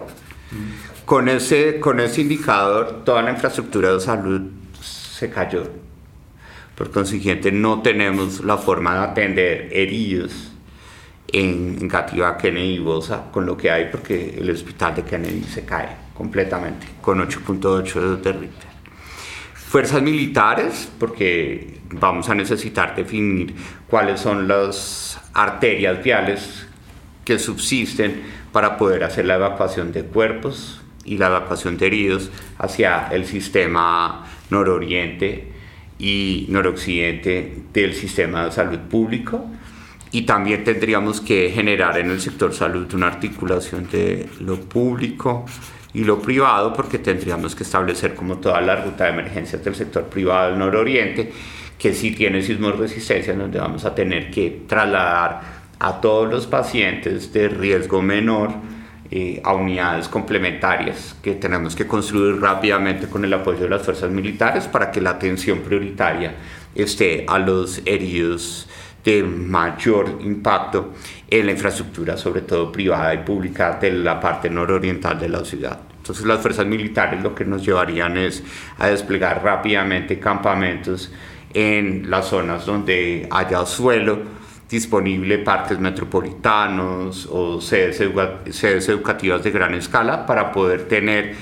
Con 1.10 1.28
ese, 1.28 1.80
con 1.80 1.98
ese 1.98 2.20
indicador, 2.20 3.02
toda 3.04 3.20
la 3.20 3.32
infraestructura 3.32 3.92
de 3.92 3.98
salud 3.98 4.42
se 4.80 5.28
cayó. 5.28 5.64
Por 6.76 6.92
consiguiente, 6.92 7.50
no 7.50 7.82
tenemos 7.82 8.44
la 8.44 8.56
forma 8.56 8.94
de 8.94 9.00
atender 9.00 9.68
heridos 9.72 10.52
en, 11.26 11.88
Cativa, 11.88 12.38
Kennedy 12.38 12.74
y 12.74 12.78
Bosa 12.78 13.24
con 13.32 13.44
lo 13.44 13.56
que 13.56 13.72
hay, 13.72 13.88
porque 13.90 14.36
el 14.38 14.48
hospital 14.52 14.94
de 14.94 15.02
Kennedy 15.02 15.42
se 15.42 15.64
cae 15.64 15.88
completamente, 16.14 16.86
con 17.00 17.18
8.8 17.18 18.20
de 18.20 18.32
Richter. 18.32 18.70
Fuerzas 19.54 20.02
militares, 20.02 20.92
porque 20.96 21.80
vamos 21.90 22.28
a 22.28 22.36
necesitar 22.36 22.94
definir 22.94 23.52
cuáles 23.88 24.20
son 24.20 24.46
las 24.46 25.20
arterias 25.34 26.04
viales 26.04 26.68
que 27.24 27.40
subsisten 27.40 28.22
para 28.52 28.76
poder 28.78 29.02
hacer 29.02 29.24
la 29.24 29.34
evacuación 29.34 29.90
de 29.90 30.04
cuerpos, 30.04 30.80
y 31.10 31.18
la 31.18 31.26
evacuación 31.26 31.76
de 31.76 31.88
heridos 31.88 32.30
hacia 32.58 33.08
el 33.08 33.26
sistema 33.26 34.24
nororiente 34.48 35.48
y 35.98 36.46
noroccidente 36.48 37.64
del 37.72 37.94
sistema 37.94 38.44
de 38.44 38.52
salud 38.52 38.78
público. 38.78 39.44
Y 40.12 40.22
también 40.22 40.62
tendríamos 40.62 41.20
que 41.20 41.50
generar 41.50 41.98
en 41.98 42.10
el 42.10 42.20
sector 42.20 42.54
salud 42.54 42.92
una 42.94 43.08
articulación 43.08 43.88
de 43.90 44.28
lo 44.40 44.60
público 44.60 45.44
y 45.92 46.04
lo 46.04 46.22
privado, 46.22 46.72
porque 46.72 46.98
tendríamos 46.98 47.56
que 47.56 47.64
establecer 47.64 48.14
como 48.14 48.36
toda 48.36 48.60
la 48.60 48.76
ruta 48.76 49.04
de 49.04 49.10
emergencias 49.10 49.64
del 49.64 49.74
sector 49.74 50.04
privado 50.04 50.50
del 50.50 50.60
nororiente, 50.60 51.32
que 51.76 51.92
sí 51.92 52.12
tiene 52.12 52.40
sismos 52.42 52.78
resistencia, 52.78 53.34
donde 53.34 53.58
vamos 53.58 53.84
a 53.84 53.96
tener 53.96 54.30
que 54.30 54.62
trasladar 54.68 55.40
a 55.80 56.00
todos 56.00 56.30
los 56.30 56.46
pacientes 56.46 57.32
de 57.32 57.48
riesgo 57.48 58.00
menor 58.00 58.52
eh, 59.12 59.40
a 59.42 59.54
unidades 59.54 60.08
complementarias 60.08 61.16
que 61.20 61.34
tenemos 61.34 61.74
que 61.74 61.86
construir 61.86 62.40
rápidamente 62.40 63.08
con 63.08 63.24
el 63.24 63.32
apoyo 63.34 63.60
de 63.60 63.68
las 63.68 63.82
fuerzas 63.82 64.10
militares 64.10 64.68
para 64.68 64.90
que 64.92 65.00
la 65.00 65.10
atención 65.10 65.60
prioritaria 65.60 66.34
esté 66.74 67.24
a 67.26 67.38
los 67.38 67.82
heridos 67.84 68.68
de 69.04 69.22
mayor 69.22 70.18
impacto 70.20 70.92
en 71.28 71.46
la 71.46 71.52
infraestructura, 71.52 72.16
sobre 72.16 72.42
todo 72.42 72.70
privada 72.70 73.12
y 73.14 73.18
pública, 73.18 73.78
de 73.80 73.92
la 73.92 74.20
parte 74.20 74.48
nororiental 74.48 75.18
de 75.18 75.28
la 75.28 75.44
ciudad. 75.44 75.80
Entonces 75.96 76.24
las 76.24 76.40
fuerzas 76.40 76.66
militares 76.66 77.22
lo 77.22 77.34
que 77.34 77.44
nos 77.44 77.64
llevarían 77.64 78.16
es 78.16 78.42
a 78.78 78.88
desplegar 78.88 79.42
rápidamente 79.42 80.18
campamentos 80.18 81.12
en 81.52 82.08
las 82.08 82.28
zonas 82.28 82.64
donde 82.64 83.26
haya 83.30 83.66
suelo 83.66 84.18
disponible 84.70 85.38
parques 85.38 85.78
metropolitanos 85.80 87.26
o 87.30 87.60
sedes, 87.60 88.00
educativas 88.00 89.42
de 89.42 89.50
gran 89.50 89.74
escala 89.74 90.24
para 90.24 90.52
poder 90.52 90.86
tener, 90.86 91.34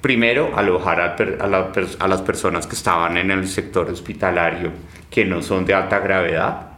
primero, 0.00 0.56
alojar 0.56 1.00
a, 1.00 2.08
las 2.08 2.22
personas 2.22 2.66
que 2.66 2.74
estaban 2.74 3.18
en 3.18 3.30
el 3.30 3.46
sector 3.46 3.90
hospitalario 3.90 4.72
que 5.10 5.26
no 5.26 5.42
son 5.42 5.66
de 5.66 5.74
alta 5.74 5.98
gravedad. 5.98 6.68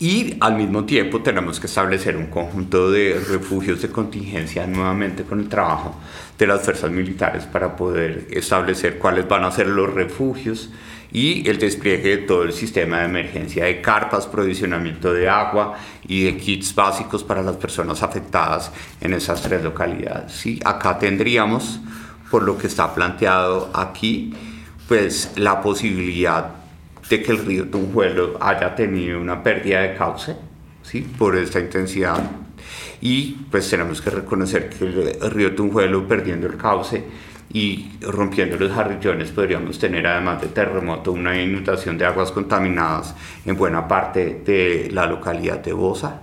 Y 0.00 0.36
al 0.40 0.56
mismo 0.56 0.84
tiempo 0.84 1.20
tenemos 1.20 1.60
que 1.60 1.68
establecer 1.68 2.16
un 2.16 2.26
conjunto 2.26 2.90
de 2.90 3.22
refugios 3.28 3.80
de 3.82 3.88
contingencia 3.88 4.66
nuevamente 4.66 5.22
con 5.22 5.38
el 5.38 5.48
trabajo 5.48 5.94
de 6.36 6.46
las 6.48 6.62
fuerzas 6.62 6.90
militares 6.90 7.44
para 7.44 7.76
poder 7.76 8.26
establecer 8.30 8.98
cuáles 8.98 9.28
van 9.28 9.44
a 9.44 9.52
ser 9.52 9.68
los 9.68 9.94
refugios 9.94 10.70
y 11.12 11.48
el 11.48 11.58
despliegue 11.58 12.16
de 12.16 12.18
todo 12.18 12.42
el 12.44 12.52
sistema 12.52 13.00
de 13.00 13.04
emergencia 13.04 13.66
de 13.66 13.82
carpas, 13.82 14.26
provisionamiento 14.26 15.12
de 15.12 15.28
agua 15.28 15.74
y 16.08 16.24
de 16.24 16.36
kits 16.38 16.74
básicos 16.74 17.22
para 17.22 17.42
las 17.42 17.56
personas 17.56 18.02
afectadas 18.02 18.72
en 19.00 19.12
esas 19.12 19.42
tres 19.42 19.62
localidades. 19.62 20.32
¿sí? 20.32 20.58
Acá 20.64 20.98
tendríamos, 20.98 21.80
por 22.30 22.42
lo 22.42 22.56
que 22.56 22.66
está 22.66 22.94
planteado 22.94 23.70
aquí, 23.74 24.32
pues 24.88 25.32
la 25.36 25.60
posibilidad 25.60 26.46
de 27.08 27.22
que 27.22 27.32
el 27.32 27.44
río 27.44 27.68
Tunjuelo 27.68 28.38
haya 28.40 28.74
tenido 28.74 29.20
una 29.20 29.42
pérdida 29.42 29.82
de 29.82 29.94
cauce 29.94 30.34
¿sí? 30.82 31.00
por 31.18 31.36
esta 31.36 31.60
intensidad 31.60 32.22
y 33.02 33.32
pues 33.50 33.68
tenemos 33.68 34.00
que 34.00 34.10
reconocer 34.10 34.70
que 34.70 34.84
el 34.84 35.30
río 35.30 35.54
Tunjuelo 35.54 36.06
perdiendo 36.06 36.46
el 36.46 36.56
cauce 36.56 37.04
y 37.52 37.90
rompiendo 38.00 38.56
los 38.56 38.72
jarrillones 38.72 39.30
podríamos 39.30 39.78
tener 39.78 40.06
además 40.06 40.40
de 40.40 40.48
terremoto 40.48 41.12
una 41.12 41.38
inundación 41.40 41.98
de 41.98 42.06
aguas 42.06 42.32
contaminadas 42.32 43.14
en 43.44 43.56
buena 43.56 43.86
parte 43.86 44.42
de 44.44 44.88
la 44.90 45.06
localidad 45.06 45.58
de 45.58 45.72
Bosa 45.72 46.22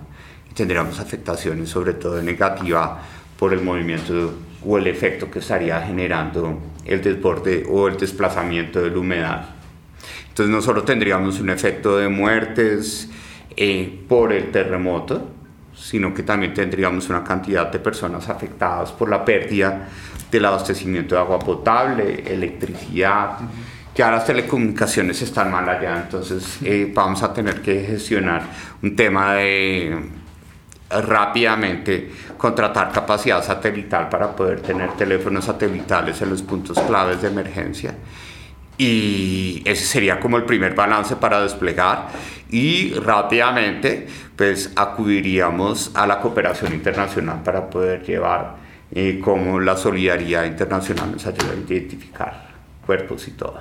y 0.50 0.54
tendríamos 0.54 0.98
afectaciones 0.98 1.68
sobre 1.68 1.94
todo 1.94 2.20
negativa 2.20 3.00
por 3.38 3.52
el 3.52 3.62
movimiento 3.62 4.34
o 4.66 4.76
el 4.76 4.88
efecto 4.88 5.30
que 5.30 5.38
estaría 5.38 5.80
generando 5.82 6.58
el 6.84 7.00
desborde 7.00 7.64
o 7.68 7.86
el 7.86 7.96
desplazamiento 7.96 8.82
de 8.82 8.90
la 8.90 8.98
humedad. 8.98 9.44
Entonces 10.28 10.52
no 10.54 10.60
solo 10.60 10.82
tendríamos 10.82 11.40
un 11.40 11.50
efecto 11.50 11.96
de 11.96 12.08
muertes 12.08 13.08
eh, 13.56 14.00
por 14.08 14.32
el 14.32 14.50
terremoto, 14.50 15.28
sino 15.80 16.12
que 16.12 16.22
también 16.22 16.52
tendríamos 16.52 17.08
una 17.08 17.24
cantidad 17.24 17.70
de 17.70 17.78
personas 17.78 18.28
afectadas 18.28 18.92
por 18.92 19.08
la 19.08 19.24
pérdida 19.24 19.88
del 20.30 20.44
abastecimiento 20.44 21.14
de 21.14 21.20
agua 21.20 21.38
potable, 21.38 22.22
electricidad. 22.26 23.38
Ya 23.94 24.10
las 24.10 24.24
telecomunicaciones 24.24 25.20
están 25.22 25.50
mal 25.50 25.68
allá, 25.68 26.02
entonces 26.04 26.58
eh, 26.62 26.90
vamos 26.94 27.22
a 27.22 27.32
tener 27.32 27.60
que 27.60 27.82
gestionar 27.82 28.42
un 28.82 28.94
tema 28.94 29.34
de 29.34 29.96
rápidamente 30.90 32.10
contratar 32.36 32.90
capacidad 32.90 33.42
satelital 33.44 34.08
para 34.08 34.34
poder 34.34 34.60
tener 34.60 34.92
teléfonos 34.92 35.44
satelitales 35.44 36.20
en 36.22 36.30
los 36.30 36.42
puntos 36.42 36.78
claves 36.80 37.22
de 37.22 37.28
emergencia. 37.28 37.94
Y 38.78 39.62
ese 39.66 39.84
sería 39.84 40.18
como 40.18 40.38
el 40.38 40.44
primer 40.44 40.74
balance 40.74 41.16
para 41.16 41.42
desplegar 41.42 42.08
y 42.50 42.92
rápidamente 42.94 44.06
pues 44.36 44.72
acudiríamos 44.76 45.90
a 45.94 46.06
la 46.06 46.20
cooperación 46.20 46.72
internacional 46.72 47.42
para 47.42 47.68
poder 47.68 48.02
llevar 48.02 48.56
eh, 48.92 49.20
como 49.22 49.60
la 49.60 49.76
solidaridad 49.76 50.44
internacional 50.44 51.12
nos 51.12 51.26
ayuda 51.26 51.52
a 51.52 51.70
identificar 51.70 52.50
cuerpos 52.84 53.28
y 53.28 53.32
todo. 53.32 53.60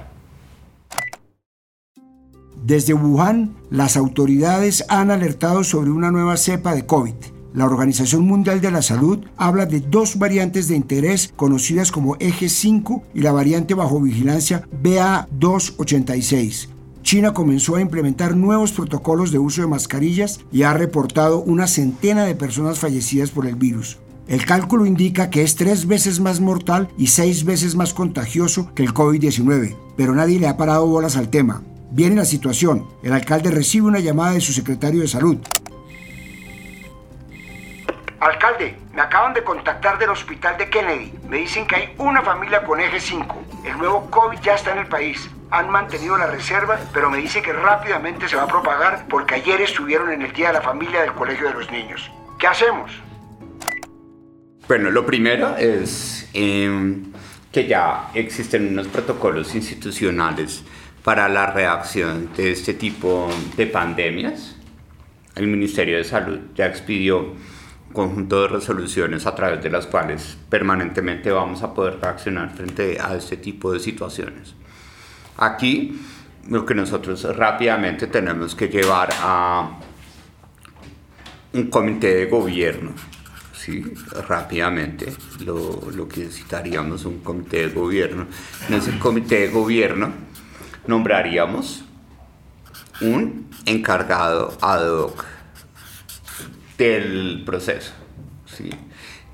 Desde 2.64 2.94
Wuhan, 2.94 3.56
las 3.70 3.96
autoridades 3.96 4.84
han 4.90 5.12
alertado 5.12 5.64
sobre 5.64 5.92
una 5.92 6.12
nueva 6.12 6.36
cepa 6.36 6.74
de 6.76 6.86
COVID. 6.86 7.14
La 7.54 7.66
Organización 7.66 8.24
Mundial 8.24 8.62
de 8.62 8.70
la 8.70 8.82
Salud 8.82 9.26
habla 9.38 9.66
de 9.66 9.80
dos 9.80 10.20
variantes 10.20 10.68
de 10.68 10.76
interés 10.76 11.34
conocidas 11.36 11.92
como 11.92 12.16
Eje 12.20 12.50
5 12.50 13.04
y 13.14 13.22
la 13.22 13.32
variante 13.32 13.74
bajo 13.74 14.02
vigilancia 14.02 14.68
BA286. 14.84 16.79
China 17.10 17.34
comenzó 17.34 17.76
a 17.76 17.82
implementar 17.82 18.36
nuevos 18.36 18.72
protocolos 18.72 19.32
de 19.32 19.40
uso 19.40 19.62
de 19.62 19.68
mascarillas 19.68 20.42
y 20.52 20.62
ha 20.62 20.76
reportado 20.76 21.40
una 21.40 21.66
centena 21.66 22.24
de 22.24 22.36
personas 22.36 22.78
fallecidas 22.78 23.32
por 23.32 23.48
el 23.48 23.56
virus. 23.56 23.98
El 24.28 24.46
cálculo 24.46 24.86
indica 24.86 25.32
que 25.32 25.42
es 25.42 25.56
tres 25.56 25.88
veces 25.88 26.20
más 26.20 26.40
mortal 26.40 26.88
y 27.00 27.08
seis 27.08 27.46
veces 27.46 27.74
más 27.74 27.96
contagioso 27.96 28.76
que 28.76 28.84
el 28.84 28.94
COVID-19, 28.94 29.76
pero 29.98 30.14
nadie 30.14 30.40
le 30.40 30.48
ha 30.48 30.56
parado 30.56 30.86
bolas 30.86 31.18
al 31.18 31.32
tema. 31.32 31.64
Viene 31.90 32.16
la 32.16 32.26
situación. 32.26 32.86
El 33.02 33.14
alcalde 33.14 33.50
recibe 33.50 33.88
una 33.88 33.98
llamada 33.98 34.34
de 34.34 34.42
su 34.42 34.54
secretario 34.54 35.02
de 35.02 35.08
salud. 35.08 35.40
Alcalde, 38.20 38.78
me 38.94 39.02
acaban 39.02 39.34
de 39.34 39.44
contactar 39.44 39.98
del 39.98 40.12
hospital 40.12 40.60
de 40.60 40.70
Kennedy. 40.70 41.12
Me 41.28 41.38
dicen 41.38 41.66
que 41.66 41.76
hay 41.76 41.96
una 41.98 42.22
familia 42.22 42.64
con 42.64 42.80
eje 42.80 43.00
5. 43.00 43.36
El 43.66 43.80
nuevo 43.80 44.12
COVID 44.12 44.38
ya 44.42 44.54
está 44.54 44.74
en 44.74 44.78
el 44.78 44.88
país. 44.88 45.28
Han 45.52 45.70
mantenido 45.72 46.18
la 46.18 46.28
reserva, 46.28 46.80
pero 46.94 47.10
me 47.10 47.18
dice 47.18 47.42
que 47.42 47.54
rápidamente 47.54 48.28
se 48.28 48.36
va 48.36 48.44
a 48.44 48.48
propagar 48.48 49.08
porque 49.10 49.36
ayer 49.36 49.62
estuvieron 49.62 50.12
en 50.12 50.22
el 50.22 50.32
Día 50.32 50.48
de 50.48 50.54
la 50.54 50.62
Familia 50.62 51.02
del 51.02 51.14
Colegio 51.14 51.48
de 51.48 51.54
los 51.56 51.72
Niños. 51.72 52.12
¿Qué 52.38 52.48
hacemos? 52.48 52.92
Bueno, 54.68 54.92
lo 54.92 55.04
primero 55.04 55.58
es 55.58 56.30
em, 56.34 57.12
que 57.52 57.68
ya 57.68 58.12
existen 58.14 58.68
unos 58.68 58.88
protocolos 58.88 59.56
institucionales 59.56 60.64
para 61.04 61.28
la 61.28 61.48
reacción 61.48 62.30
de 62.38 62.52
este 62.52 62.76
tipo 62.76 63.30
de 63.58 63.66
pandemias. 63.66 64.56
El 65.36 65.48
Ministerio 65.48 65.98
de 65.98 66.04
Salud 66.04 66.40
ya 66.54 66.68
expidió 66.68 67.20
un 67.88 67.94
conjunto 67.94 68.44
de 68.44 68.48
resoluciones 68.50 69.26
a 69.26 69.34
través 69.34 69.64
de 69.64 69.72
las 69.72 69.88
cuales 69.88 70.38
permanentemente 70.50 71.32
vamos 71.32 71.64
a 71.64 71.74
poder 71.74 72.00
reaccionar 72.00 72.54
frente 72.54 73.00
a 73.02 73.16
este 73.16 73.38
tipo 73.38 73.72
de 73.74 73.80
situaciones. 73.80 74.54
Aquí 75.42 76.00
lo 76.50 76.66
que 76.66 76.76
nosotros 76.76 77.24
rápidamente 77.36 78.08
tenemos 78.08 78.56
que 78.56 78.68
llevar 78.68 79.10
a 79.22 79.70
un 81.54 81.70
comité 81.70 82.14
de 82.14 82.26
gobierno 82.26 82.94
sí, 83.60 83.84
rápidamente 84.28 85.14
lo, 85.46 85.92
lo, 85.92 86.08
que 86.08 86.22
necesitaríamos 86.22 87.06
un 87.06 87.20
comité 87.20 87.68
de 87.68 87.74
gobierno. 87.74 88.28
En 88.68 88.76
ese 88.76 88.98
comité 88.98 89.42
de 89.42 89.50
gobierno 89.50 90.12
nombraríamos 90.88 91.84
un 93.02 93.50
encargado 93.66 94.58
ad 94.62 94.90
hoc 94.90 95.26
del 96.78 97.44
proceso. 97.46 97.92
¿sí? 98.46 98.70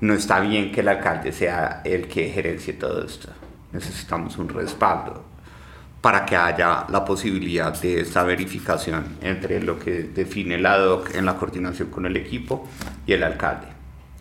No 0.00 0.14
está 0.14 0.40
bien 0.40 0.72
que 0.72 0.80
el 0.80 0.88
alcalde 0.88 1.32
sea 1.32 1.82
el 1.84 2.08
que 2.08 2.28
gerencie 2.28 2.74
todo 2.74 3.04
esto. 3.04 3.28
Necesitamos 3.72 4.36
un 4.38 4.48
respaldo 4.48 5.24
para 6.00 6.24
que 6.24 6.36
haya 6.36 6.86
la 6.88 7.04
posibilidad 7.04 7.78
de 7.80 8.00
esta 8.00 8.22
verificación 8.22 9.16
entre 9.22 9.62
lo 9.62 9.78
que 9.78 10.04
define 10.04 10.56
el 10.56 10.66
ad 10.66 10.86
hoc 10.86 11.14
en 11.14 11.24
la 11.24 11.36
coordinación 11.36 11.90
con 11.90 12.06
el 12.06 12.16
equipo 12.16 12.68
y 13.06 13.12
el 13.12 13.22
alcalde 13.22 13.66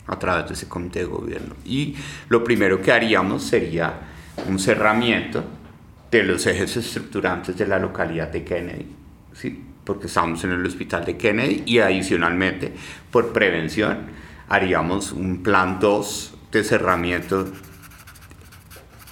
a 0.08 0.20
través 0.20 0.48
de 0.48 0.54
ese 0.54 0.68
comité 0.68 1.00
de 1.00 1.06
gobierno. 1.06 1.56
Y 1.66 1.96
lo 2.30 2.44
primero 2.44 2.82
que 2.82 2.92
haríamos 2.92 3.44
sería 3.44 3.94
un 4.48 4.60
cerramiento 4.60 5.44
de 6.12 6.24
los 6.24 6.46
ejes 6.46 6.78
estructurantes 6.78 7.58
de 7.58 7.68
la 7.68 7.80
localidad 7.80 8.30
de 8.30 8.44
Kennedy, 8.44 8.88
¿sí? 9.34 9.64
porque 9.84 10.08
estamos 10.08 10.44
en 10.44 10.52
el 10.52 10.66
hospital 10.66 11.06
de 11.06 11.18
Kennedy 11.18 11.64
y 11.66 11.80
adicionalmente, 11.80 12.74
por 13.12 13.34
prevención, 13.34 14.08
haríamos 14.50 15.12
un 15.12 15.44
plan 15.44 15.80
2 15.80 16.38
de 16.52 16.64
cerramiento, 16.64 17.48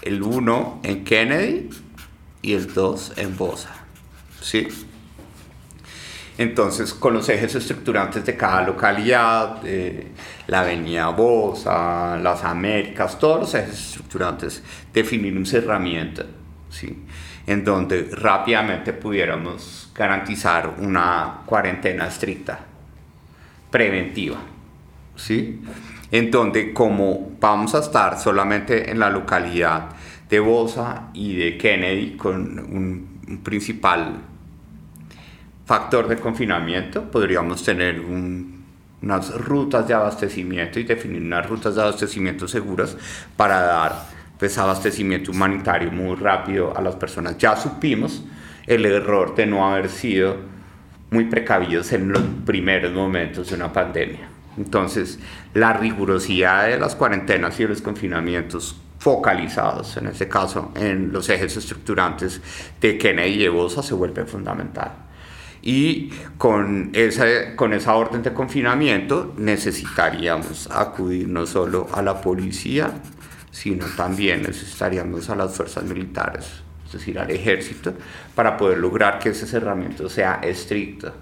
el 0.01 0.21
1 0.21 0.81
en 0.83 1.03
Kennedy 1.03 1.69
y 2.43 2.53
el 2.53 2.71
2 2.71 3.13
en 3.17 3.35
Bosa. 3.35 3.71
¿sí? 4.39 4.67
Entonces, 6.37 6.93
con 6.93 7.13
los 7.13 7.29
ejes 7.29 7.55
estructurantes 7.55 8.25
de 8.25 8.35
cada 8.35 8.63
localidad, 8.63 9.61
la 10.47 10.61
avenida 10.61 11.09
Bosa, 11.09 12.17
las 12.17 12.43
Américas, 12.43 13.17
todos 13.17 13.39
los 13.39 13.53
ejes 13.55 13.79
estructurantes, 13.87 14.61
definir 14.93 15.35
un 15.35 15.45
cerramiento, 15.45 16.25
¿sí? 16.69 17.03
en 17.47 17.63
donde 17.63 18.09
rápidamente 18.11 18.93
pudiéramos 18.93 19.91
garantizar 19.95 20.75
una 20.79 21.41
cuarentena 21.45 22.07
estricta, 22.07 22.59
preventiva, 23.69 24.37
¿sí? 25.15 25.61
en 26.11 26.31
donde 26.31 26.73
como 26.73 27.31
vamos 27.39 27.75
a 27.75 27.79
estar 27.79 28.19
solamente 28.19 28.89
en 28.89 28.99
la 28.99 29.09
localidad 29.09 29.89
de 30.29 30.39
Bosa 30.39 31.09
y 31.13 31.35
de 31.35 31.57
Kennedy 31.57 32.17
con 32.17 32.59
un, 32.59 33.13
principal 33.43 34.21
factor 35.65 36.07
de 36.07 36.17
confinamiento, 36.17 37.09
podríamos 37.09 37.63
tener 37.63 38.01
unas 38.01 39.33
rutas 39.35 39.87
de 39.87 39.93
abastecimiento 39.93 40.79
y 40.79 40.83
definir 40.83 41.21
unas 41.21 41.47
rutas 41.47 41.75
de 41.75 41.81
abastecimiento 41.81 42.47
seguras 42.47 42.97
para 43.37 43.61
dar 43.61 44.05
pues, 44.37 44.57
abastecimiento 44.57 45.31
humanitario 45.31 45.91
muy 45.91 46.15
rápido 46.15 46.75
a 46.77 46.81
las 46.81 46.95
personas. 46.95 47.37
Ya 47.37 47.55
supimos 47.55 48.23
el 48.67 48.85
error 48.85 49.35
de 49.35 49.45
no 49.45 49.67
haber 49.67 49.89
sido 49.89 50.35
muy 51.09 51.25
precavidos 51.25 51.93
en 51.93 52.11
los 52.11 52.23
primeros 52.45 52.91
momentos 52.91 53.49
de 53.49 53.55
una 53.55 53.71
pandemia. 53.71 54.27
Entonces, 54.57 55.19
la 55.53 55.73
rigurosidad 55.73 56.67
de 56.67 56.79
las 56.79 56.95
cuarentenas 56.95 57.59
y 57.59 57.67
los 57.67 57.81
confinamientos 57.81 58.75
focalizados, 59.03 59.97
en 59.97 60.07
este 60.07 60.29
caso 60.29 60.71
en 60.75 61.11
los 61.11 61.27
ejes 61.29 61.57
estructurantes 61.57 62.41
de 62.79 62.97
Kennedy 62.97 63.43
y 63.43 63.47
Bosa, 63.49 63.83
se 63.83 63.93
vuelve 63.93 64.25
fundamental 64.25 65.03
y 65.63 66.09
con 66.37 66.89
esa, 66.93 67.55
con 67.55 67.71
esa 67.73 67.95
orden 67.95 68.21
de 68.21 68.33
confinamiento 68.33 69.33
necesitaríamos 69.37 70.69
acudir 70.69 71.29
no 71.29 71.45
solo 71.45 71.87
a 71.93 72.01
la 72.01 72.19
policía, 72.19 72.91
sino 73.49 73.85
también 73.95 74.43
necesitaríamos 74.43 75.29
a 75.29 75.35
las 75.35 75.55
fuerzas 75.55 75.85
militares, 75.85 76.45
es 76.85 76.91
decir, 76.91 77.17
al 77.17 77.31
ejército, 77.31 77.93
para 78.35 78.57
poder 78.57 78.79
lograr 78.79 79.19
que 79.19 79.29
ese 79.29 79.47
cerramiento 79.47 80.09
sea 80.09 80.41
estricto. 80.43 81.13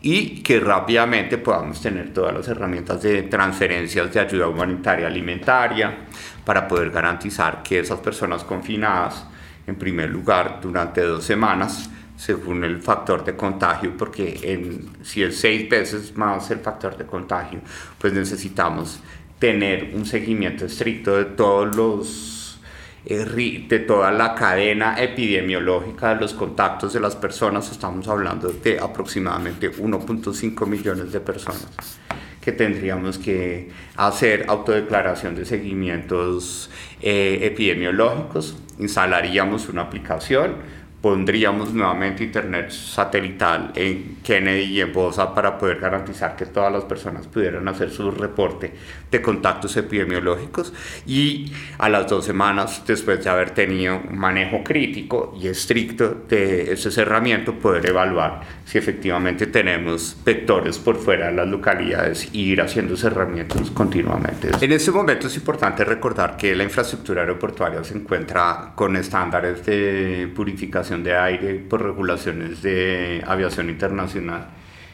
Y 0.00 0.42
que 0.42 0.60
rápidamente 0.60 1.38
podamos 1.38 1.80
tener 1.80 2.12
todas 2.12 2.34
las 2.34 2.46
herramientas 2.48 3.02
de 3.02 3.22
transferencias 3.22 4.12
de 4.12 4.20
ayuda 4.20 4.48
humanitaria 4.48 5.06
alimentaria 5.06 6.06
para 6.44 6.68
poder 6.68 6.90
garantizar 6.90 7.62
que 7.62 7.78
esas 7.78 8.00
personas 8.00 8.44
confinadas, 8.44 9.26
en 9.66 9.76
primer 9.76 10.10
lugar, 10.10 10.60
durante 10.62 11.00
dos 11.02 11.24
semanas, 11.24 11.90
según 12.16 12.64
el 12.64 12.80
factor 12.80 13.24
de 13.24 13.34
contagio, 13.34 13.96
porque 13.96 14.86
si 15.02 15.22
es 15.22 15.38
seis 15.38 15.68
veces 15.68 16.16
más 16.16 16.50
el 16.50 16.60
factor 16.60 16.96
de 16.96 17.06
contagio, 17.06 17.60
pues 17.98 18.12
necesitamos 18.12 19.00
tener 19.38 19.92
un 19.94 20.06
seguimiento 20.06 20.64
estricto 20.66 21.16
de 21.16 21.24
todos 21.24 21.74
los 21.74 22.60
eh, 23.06 23.66
de 23.68 23.78
toda 23.80 24.10
la 24.10 24.34
cadena 24.34 24.98
epidemiológica 24.98 26.14
de 26.14 26.20
los 26.22 26.32
contactos 26.32 26.94
de 26.94 27.00
las 27.00 27.14
personas, 27.16 27.70
estamos 27.70 28.08
hablando 28.08 28.48
de 28.48 28.78
aproximadamente 28.78 29.70
1.5 29.70 30.66
millones 30.66 31.12
de 31.12 31.20
personas 31.20 31.98
que 32.44 32.52
tendríamos 32.52 33.18
que 33.18 33.70
hacer 33.96 34.44
autodeclaración 34.48 35.34
de 35.34 35.46
seguimientos 35.46 36.70
eh, 37.00 37.38
epidemiológicos, 37.42 38.56
instalaríamos 38.78 39.68
una 39.70 39.82
aplicación, 39.82 40.56
pondríamos 41.04 41.74
nuevamente 41.74 42.24
internet 42.24 42.70
satelital 42.70 43.72
en 43.74 44.16
Kennedy 44.22 44.62
y 44.62 44.80
en 44.80 44.90
Bosa 44.90 45.34
para 45.34 45.58
poder 45.58 45.78
garantizar 45.78 46.34
que 46.34 46.46
todas 46.46 46.72
las 46.72 46.84
personas 46.84 47.26
pudieran 47.26 47.68
hacer 47.68 47.90
su 47.90 48.10
reporte 48.10 48.72
de 49.10 49.20
contactos 49.20 49.76
epidemiológicos 49.76 50.72
y 51.06 51.52
a 51.76 51.90
las 51.90 52.08
dos 52.08 52.24
semanas 52.24 52.84
después 52.86 53.22
de 53.22 53.28
haber 53.28 53.50
tenido 53.50 54.00
un 54.08 54.16
manejo 54.16 54.64
crítico 54.64 55.36
y 55.38 55.48
estricto 55.48 56.24
de 56.26 56.72
ese 56.72 56.90
cerramiento 56.90 57.52
poder 57.52 57.84
evaluar 57.84 58.40
si 58.64 58.78
efectivamente 58.78 59.48
tenemos 59.48 60.16
vectores 60.24 60.78
por 60.78 60.96
fuera 60.96 61.26
de 61.26 61.32
las 61.32 61.48
localidades 61.48 62.30
y 62.32 62.52
ir 62.52 62.62
haciendo 62.62 62.96
cerramientos 62.96 63.70
continuamente. 63.72 64.48
En 64.58 64.72
este 64.72 64.90
momento 64.90 65.26
es 65.26 65.36
importante 65.36 65.84
recordar 65.84 66.38
que 66.38 66.54
la 66.54 66.64
infraestructura 66.64 67.20
aeroportuaria 67.20 67.84
se 67.84 67.94
encuentra 67.94 68.72
con 68.74 68.96
estándares 68.96 69.66
de 69.66 70.32
purificación 70.34 70.93
de 71.02 71.16
aire 71.16 71.54
por 71.54 71.82
regulaciones 71.82 72.62
de 72.62 73.22
aviación 73.26 73.70
internacional 73.70 74.48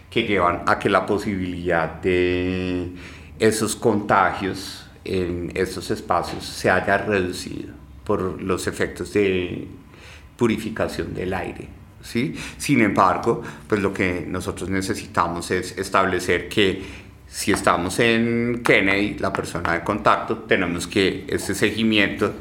que 0.08 0.24
llevan 0.24 0.62
a 0.66 0.78
que 0.78 0.88
la 0.88 1.06
posibilidad 1.06 2.00
de 2.00 2.90
esos 3.38 3.76
contagios 3.76 4.86
en 5.04 5.52
estos 5.54 5.90
espacios 5.90 6.44
se 6.44 6.70
haya 6.70 6.98
reducido 6.98 7.72
por 8.04 8.42
los 8.42 8.66
efectos 8.66 9.12
de 9.12 9.68
purificación 10.36 11.14
del 11.14 11.32
aire. 11.32 11.68
¿sí? 12.02 12.34
Sin 12.56 12.80
embargo, 12.80 13.42
pues 13.68 13.80
lo 13.80 13.92
que 13.92 14.24
nosotros 14.26 14.68
necesitamos 14.68 15.50
es 15.50 15.76
establecer 15.78 16.48
que 16.48 16.82
si 17.28 17.52
estamos 17.52 17.98
en 18.00 18.62
Kennedy, 18.64 19.18
la 19.18 19.32
persona 19.32 19.74
de 19.74 19.84
contacto, 19.84 20.38
tenemos 20.38 20.88
que 20.88 21.24
ese 21.28 21.54
seguimiento 21.54 22.34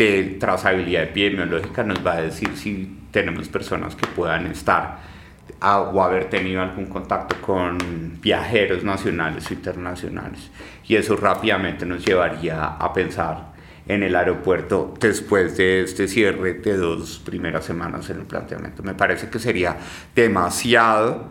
de 0.00 0.36
trazabilidad 0.40 1.02
epidemiológica 1.02 1.82
nos 1.82 2.04
va 2.04 2.14
a 2.14 2.22
decir 2.22 2.56
si 2.56 3.00
tenemos 3.10 3.48
personas 3.48 3.94
que 3.94 4.06
puedan 4.06 4.46
estar 4.46 4.98
o 5.60 6.02
haber 6.02 6.30
tenido 6.30 6.62
algún 6.62 6.86
contacto 6.86 7.36
con 7.42 7.76
viajeros 8.22 8.82
nacionales 8.82 9.50
o 9.50 9.52
internacionales. 9.52 10.50
Y 10.88 10.96
eso 10.96 11.16
rápidamente 11.16 11.84
nos 11.84 12.02
llevaría 12.02 12.64
a 12.64 12.92
pensar 12.94 13.52
en 13.86 14.02
el 14.02 14.16
aeropuerto 14.16 14.94
después 14.98 15.58
de 15.58 15.82
este 15.82 16.08
cierre 16.08 16.54
de 16.54 16.76
dos 16.78 17.20
primeras 17.22 17.66
semanas 17.66 18.08
en 18.08 18.20
el 18.20 18.26
planteamiento. 18.26 18.82
Me 18.82 18.94
parece 18.94 19.28
que 19.28 19.38
sería 19.38 19.76
demasiado 20.14 21.28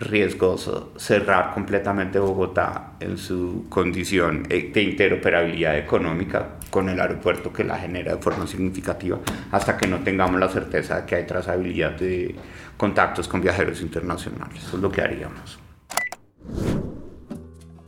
riesgoso 0.00 0.92
cerrar 0.96 1.52
completamente 1.54 2.18
Bogotá 2.18 2.94
en 3.00 3.16
su 3.18 3.66
condición 3.68 4.42
de 4.44 4.82
interoperabilidad 4.82 5.78
económica 5.78 6.58
con 6.70 6.88
el 6.88 7.00
aeropuerto 7.00 7.52
que 7.52 7.64
la 7.64 7.78
genera 7.78 8.16
de 8.16 8.22
forma 8.22 8.46
significativa 8.46 9.18
hasta 9.50 9.76
que 9.76 9.86
no 9.86 9.98
tengamos 9.98 10.40
la 10.40 10.48
certeza 10.48 11.00
de 11.00 11.06
que 11.06 11.16
hay 11.16 11.26
trazabilidad 11.26 11.92
de 11.92 12.34
contactos 12.76 13.28
con 13.28 13.40
viajeros 13.40 13.80
internacionales. 13.80 14.64
Eso 14.64 14.76
es 14.76 14.82
lo 14.82 14.90
que 14.90 15.02
haríamos. 15.02 15.58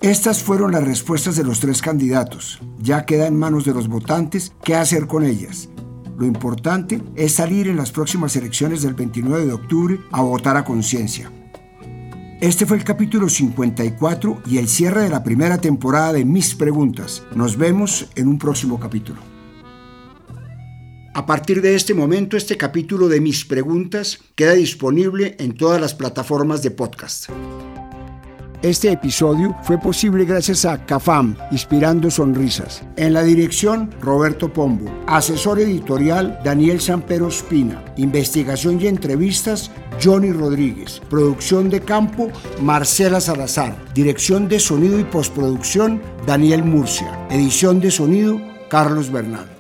Estas 0.01 0.43
fueron 0.43 0.73
las 0.73 0.85
respuestas 0.85 1.35
de 1.35 1.45
los 1.45 1.61
tres 1.61 1.81
candidatos. 1.81 2.61
Ya 2.79 3.07
queda 3.07 3.27
en 3.27 3.39
manos 3.39 3.65
de 3.65 3.73
los 3.73 3.89
votantes 3.89 4.53
qué 4.63 4.75
hacer 4.75 5.07
con 5.07 5.25
ellas. 5.25 5.71
Lo 6.19 6.27
importante 6.27 7.01
es 7.17 7.33
salir 7.33 7.69
en 7.69 7.79
las 7.79 7.91
próximas 7.91 8.37
elecciones 8.37 8.83
del 8.83 8.93
29 8.93 9.47
de 9.47 9.53
octubre 9.55 9.99
a 10.13 10.21
votar 10.21 10.59
a 10.59 10.65
conciencia. 10.65 11.31
Este 12.45 12.67
fue 12.67 12.77
el 12.77 12.85
capítulo 12.85 13.31
54 13.31 14.43
y 14.45 14.59
el 14.59 14.69
cierre 14.69 15.01
de 15.01 15.09
la 15.09 15.25
primera 15.25 15.57
temporada 15.57 16.13
de 16.13 16.27
Mis 16.27 16.55
Preguntas. 16.55 17.23
Nos 17.35 17.57
vemos 17.57 18.11
en 18.17 18.29
un 18.29 18.39
próximo 18.39 18.79
capítulo. 18.79 19.19
A 21.15 21.25
partir 21.25 21.63
de 21.63 21.75
este 21.75 21.95
momento, 21.95 22.37
este 22.37 22.59
capítulo 22.59 23.09
de 23.09 23.23
Mis 23.23 23.47
Preguntas 23.47 24.19
queda 24.35 24.53
disponible 24.53 25.37
en 25.39 25.57
todas 25.57 25.81
las 25.81 25.95
plataformas 25.95 26.63
de 26.63 26.71
podcast. 26.71 27.31
Este 28.65 28.91
episodio 28.91 29.55
fue 29.63 29.77
posible 29.77 30.25
gracias 30.25 30.65
a 30.65 30.87
CAFAM, 30.87 31.37
Inspirando 31.51 32.11
Sonrisas. 32.11 32.83
En 32.97 33.13
la 33.13 33.23
dirección, 33.23 33.91
Roberto 34.01 34.51
Pombo. 34.51 34.91
Asesor 35.07 35.61
editorial, 35.61 36.39
Daniel 36.43 36.81
Sampero 36.81 37.29
Espina. 37.29 37.85
Investigación 37.99 38.81
y 38.81 38.87
entrevistas, 38.87 39.71
Johnny 40.03 40.33
Rodríguez. 40.33 41.03
Producción 41.11 41.69
de 41.69 41.83
campo, 41.83 42.31
Marcela 42.63 43.21
Salazar. 43.21 43.77
Dirección 43.93 44.49
de 44.49 44.59
sonido 44.59 44.99
y 44.99 45.05
postproducción, 45.05 46.01
Daniel 46.27 46.65
Murcia. 46.65 47.27
Edición 47.29 47.81
de 47.81 47.91
sonido, 47.91 48.41
Carlos 48.71 49.13
Bernal. 49.13 49.54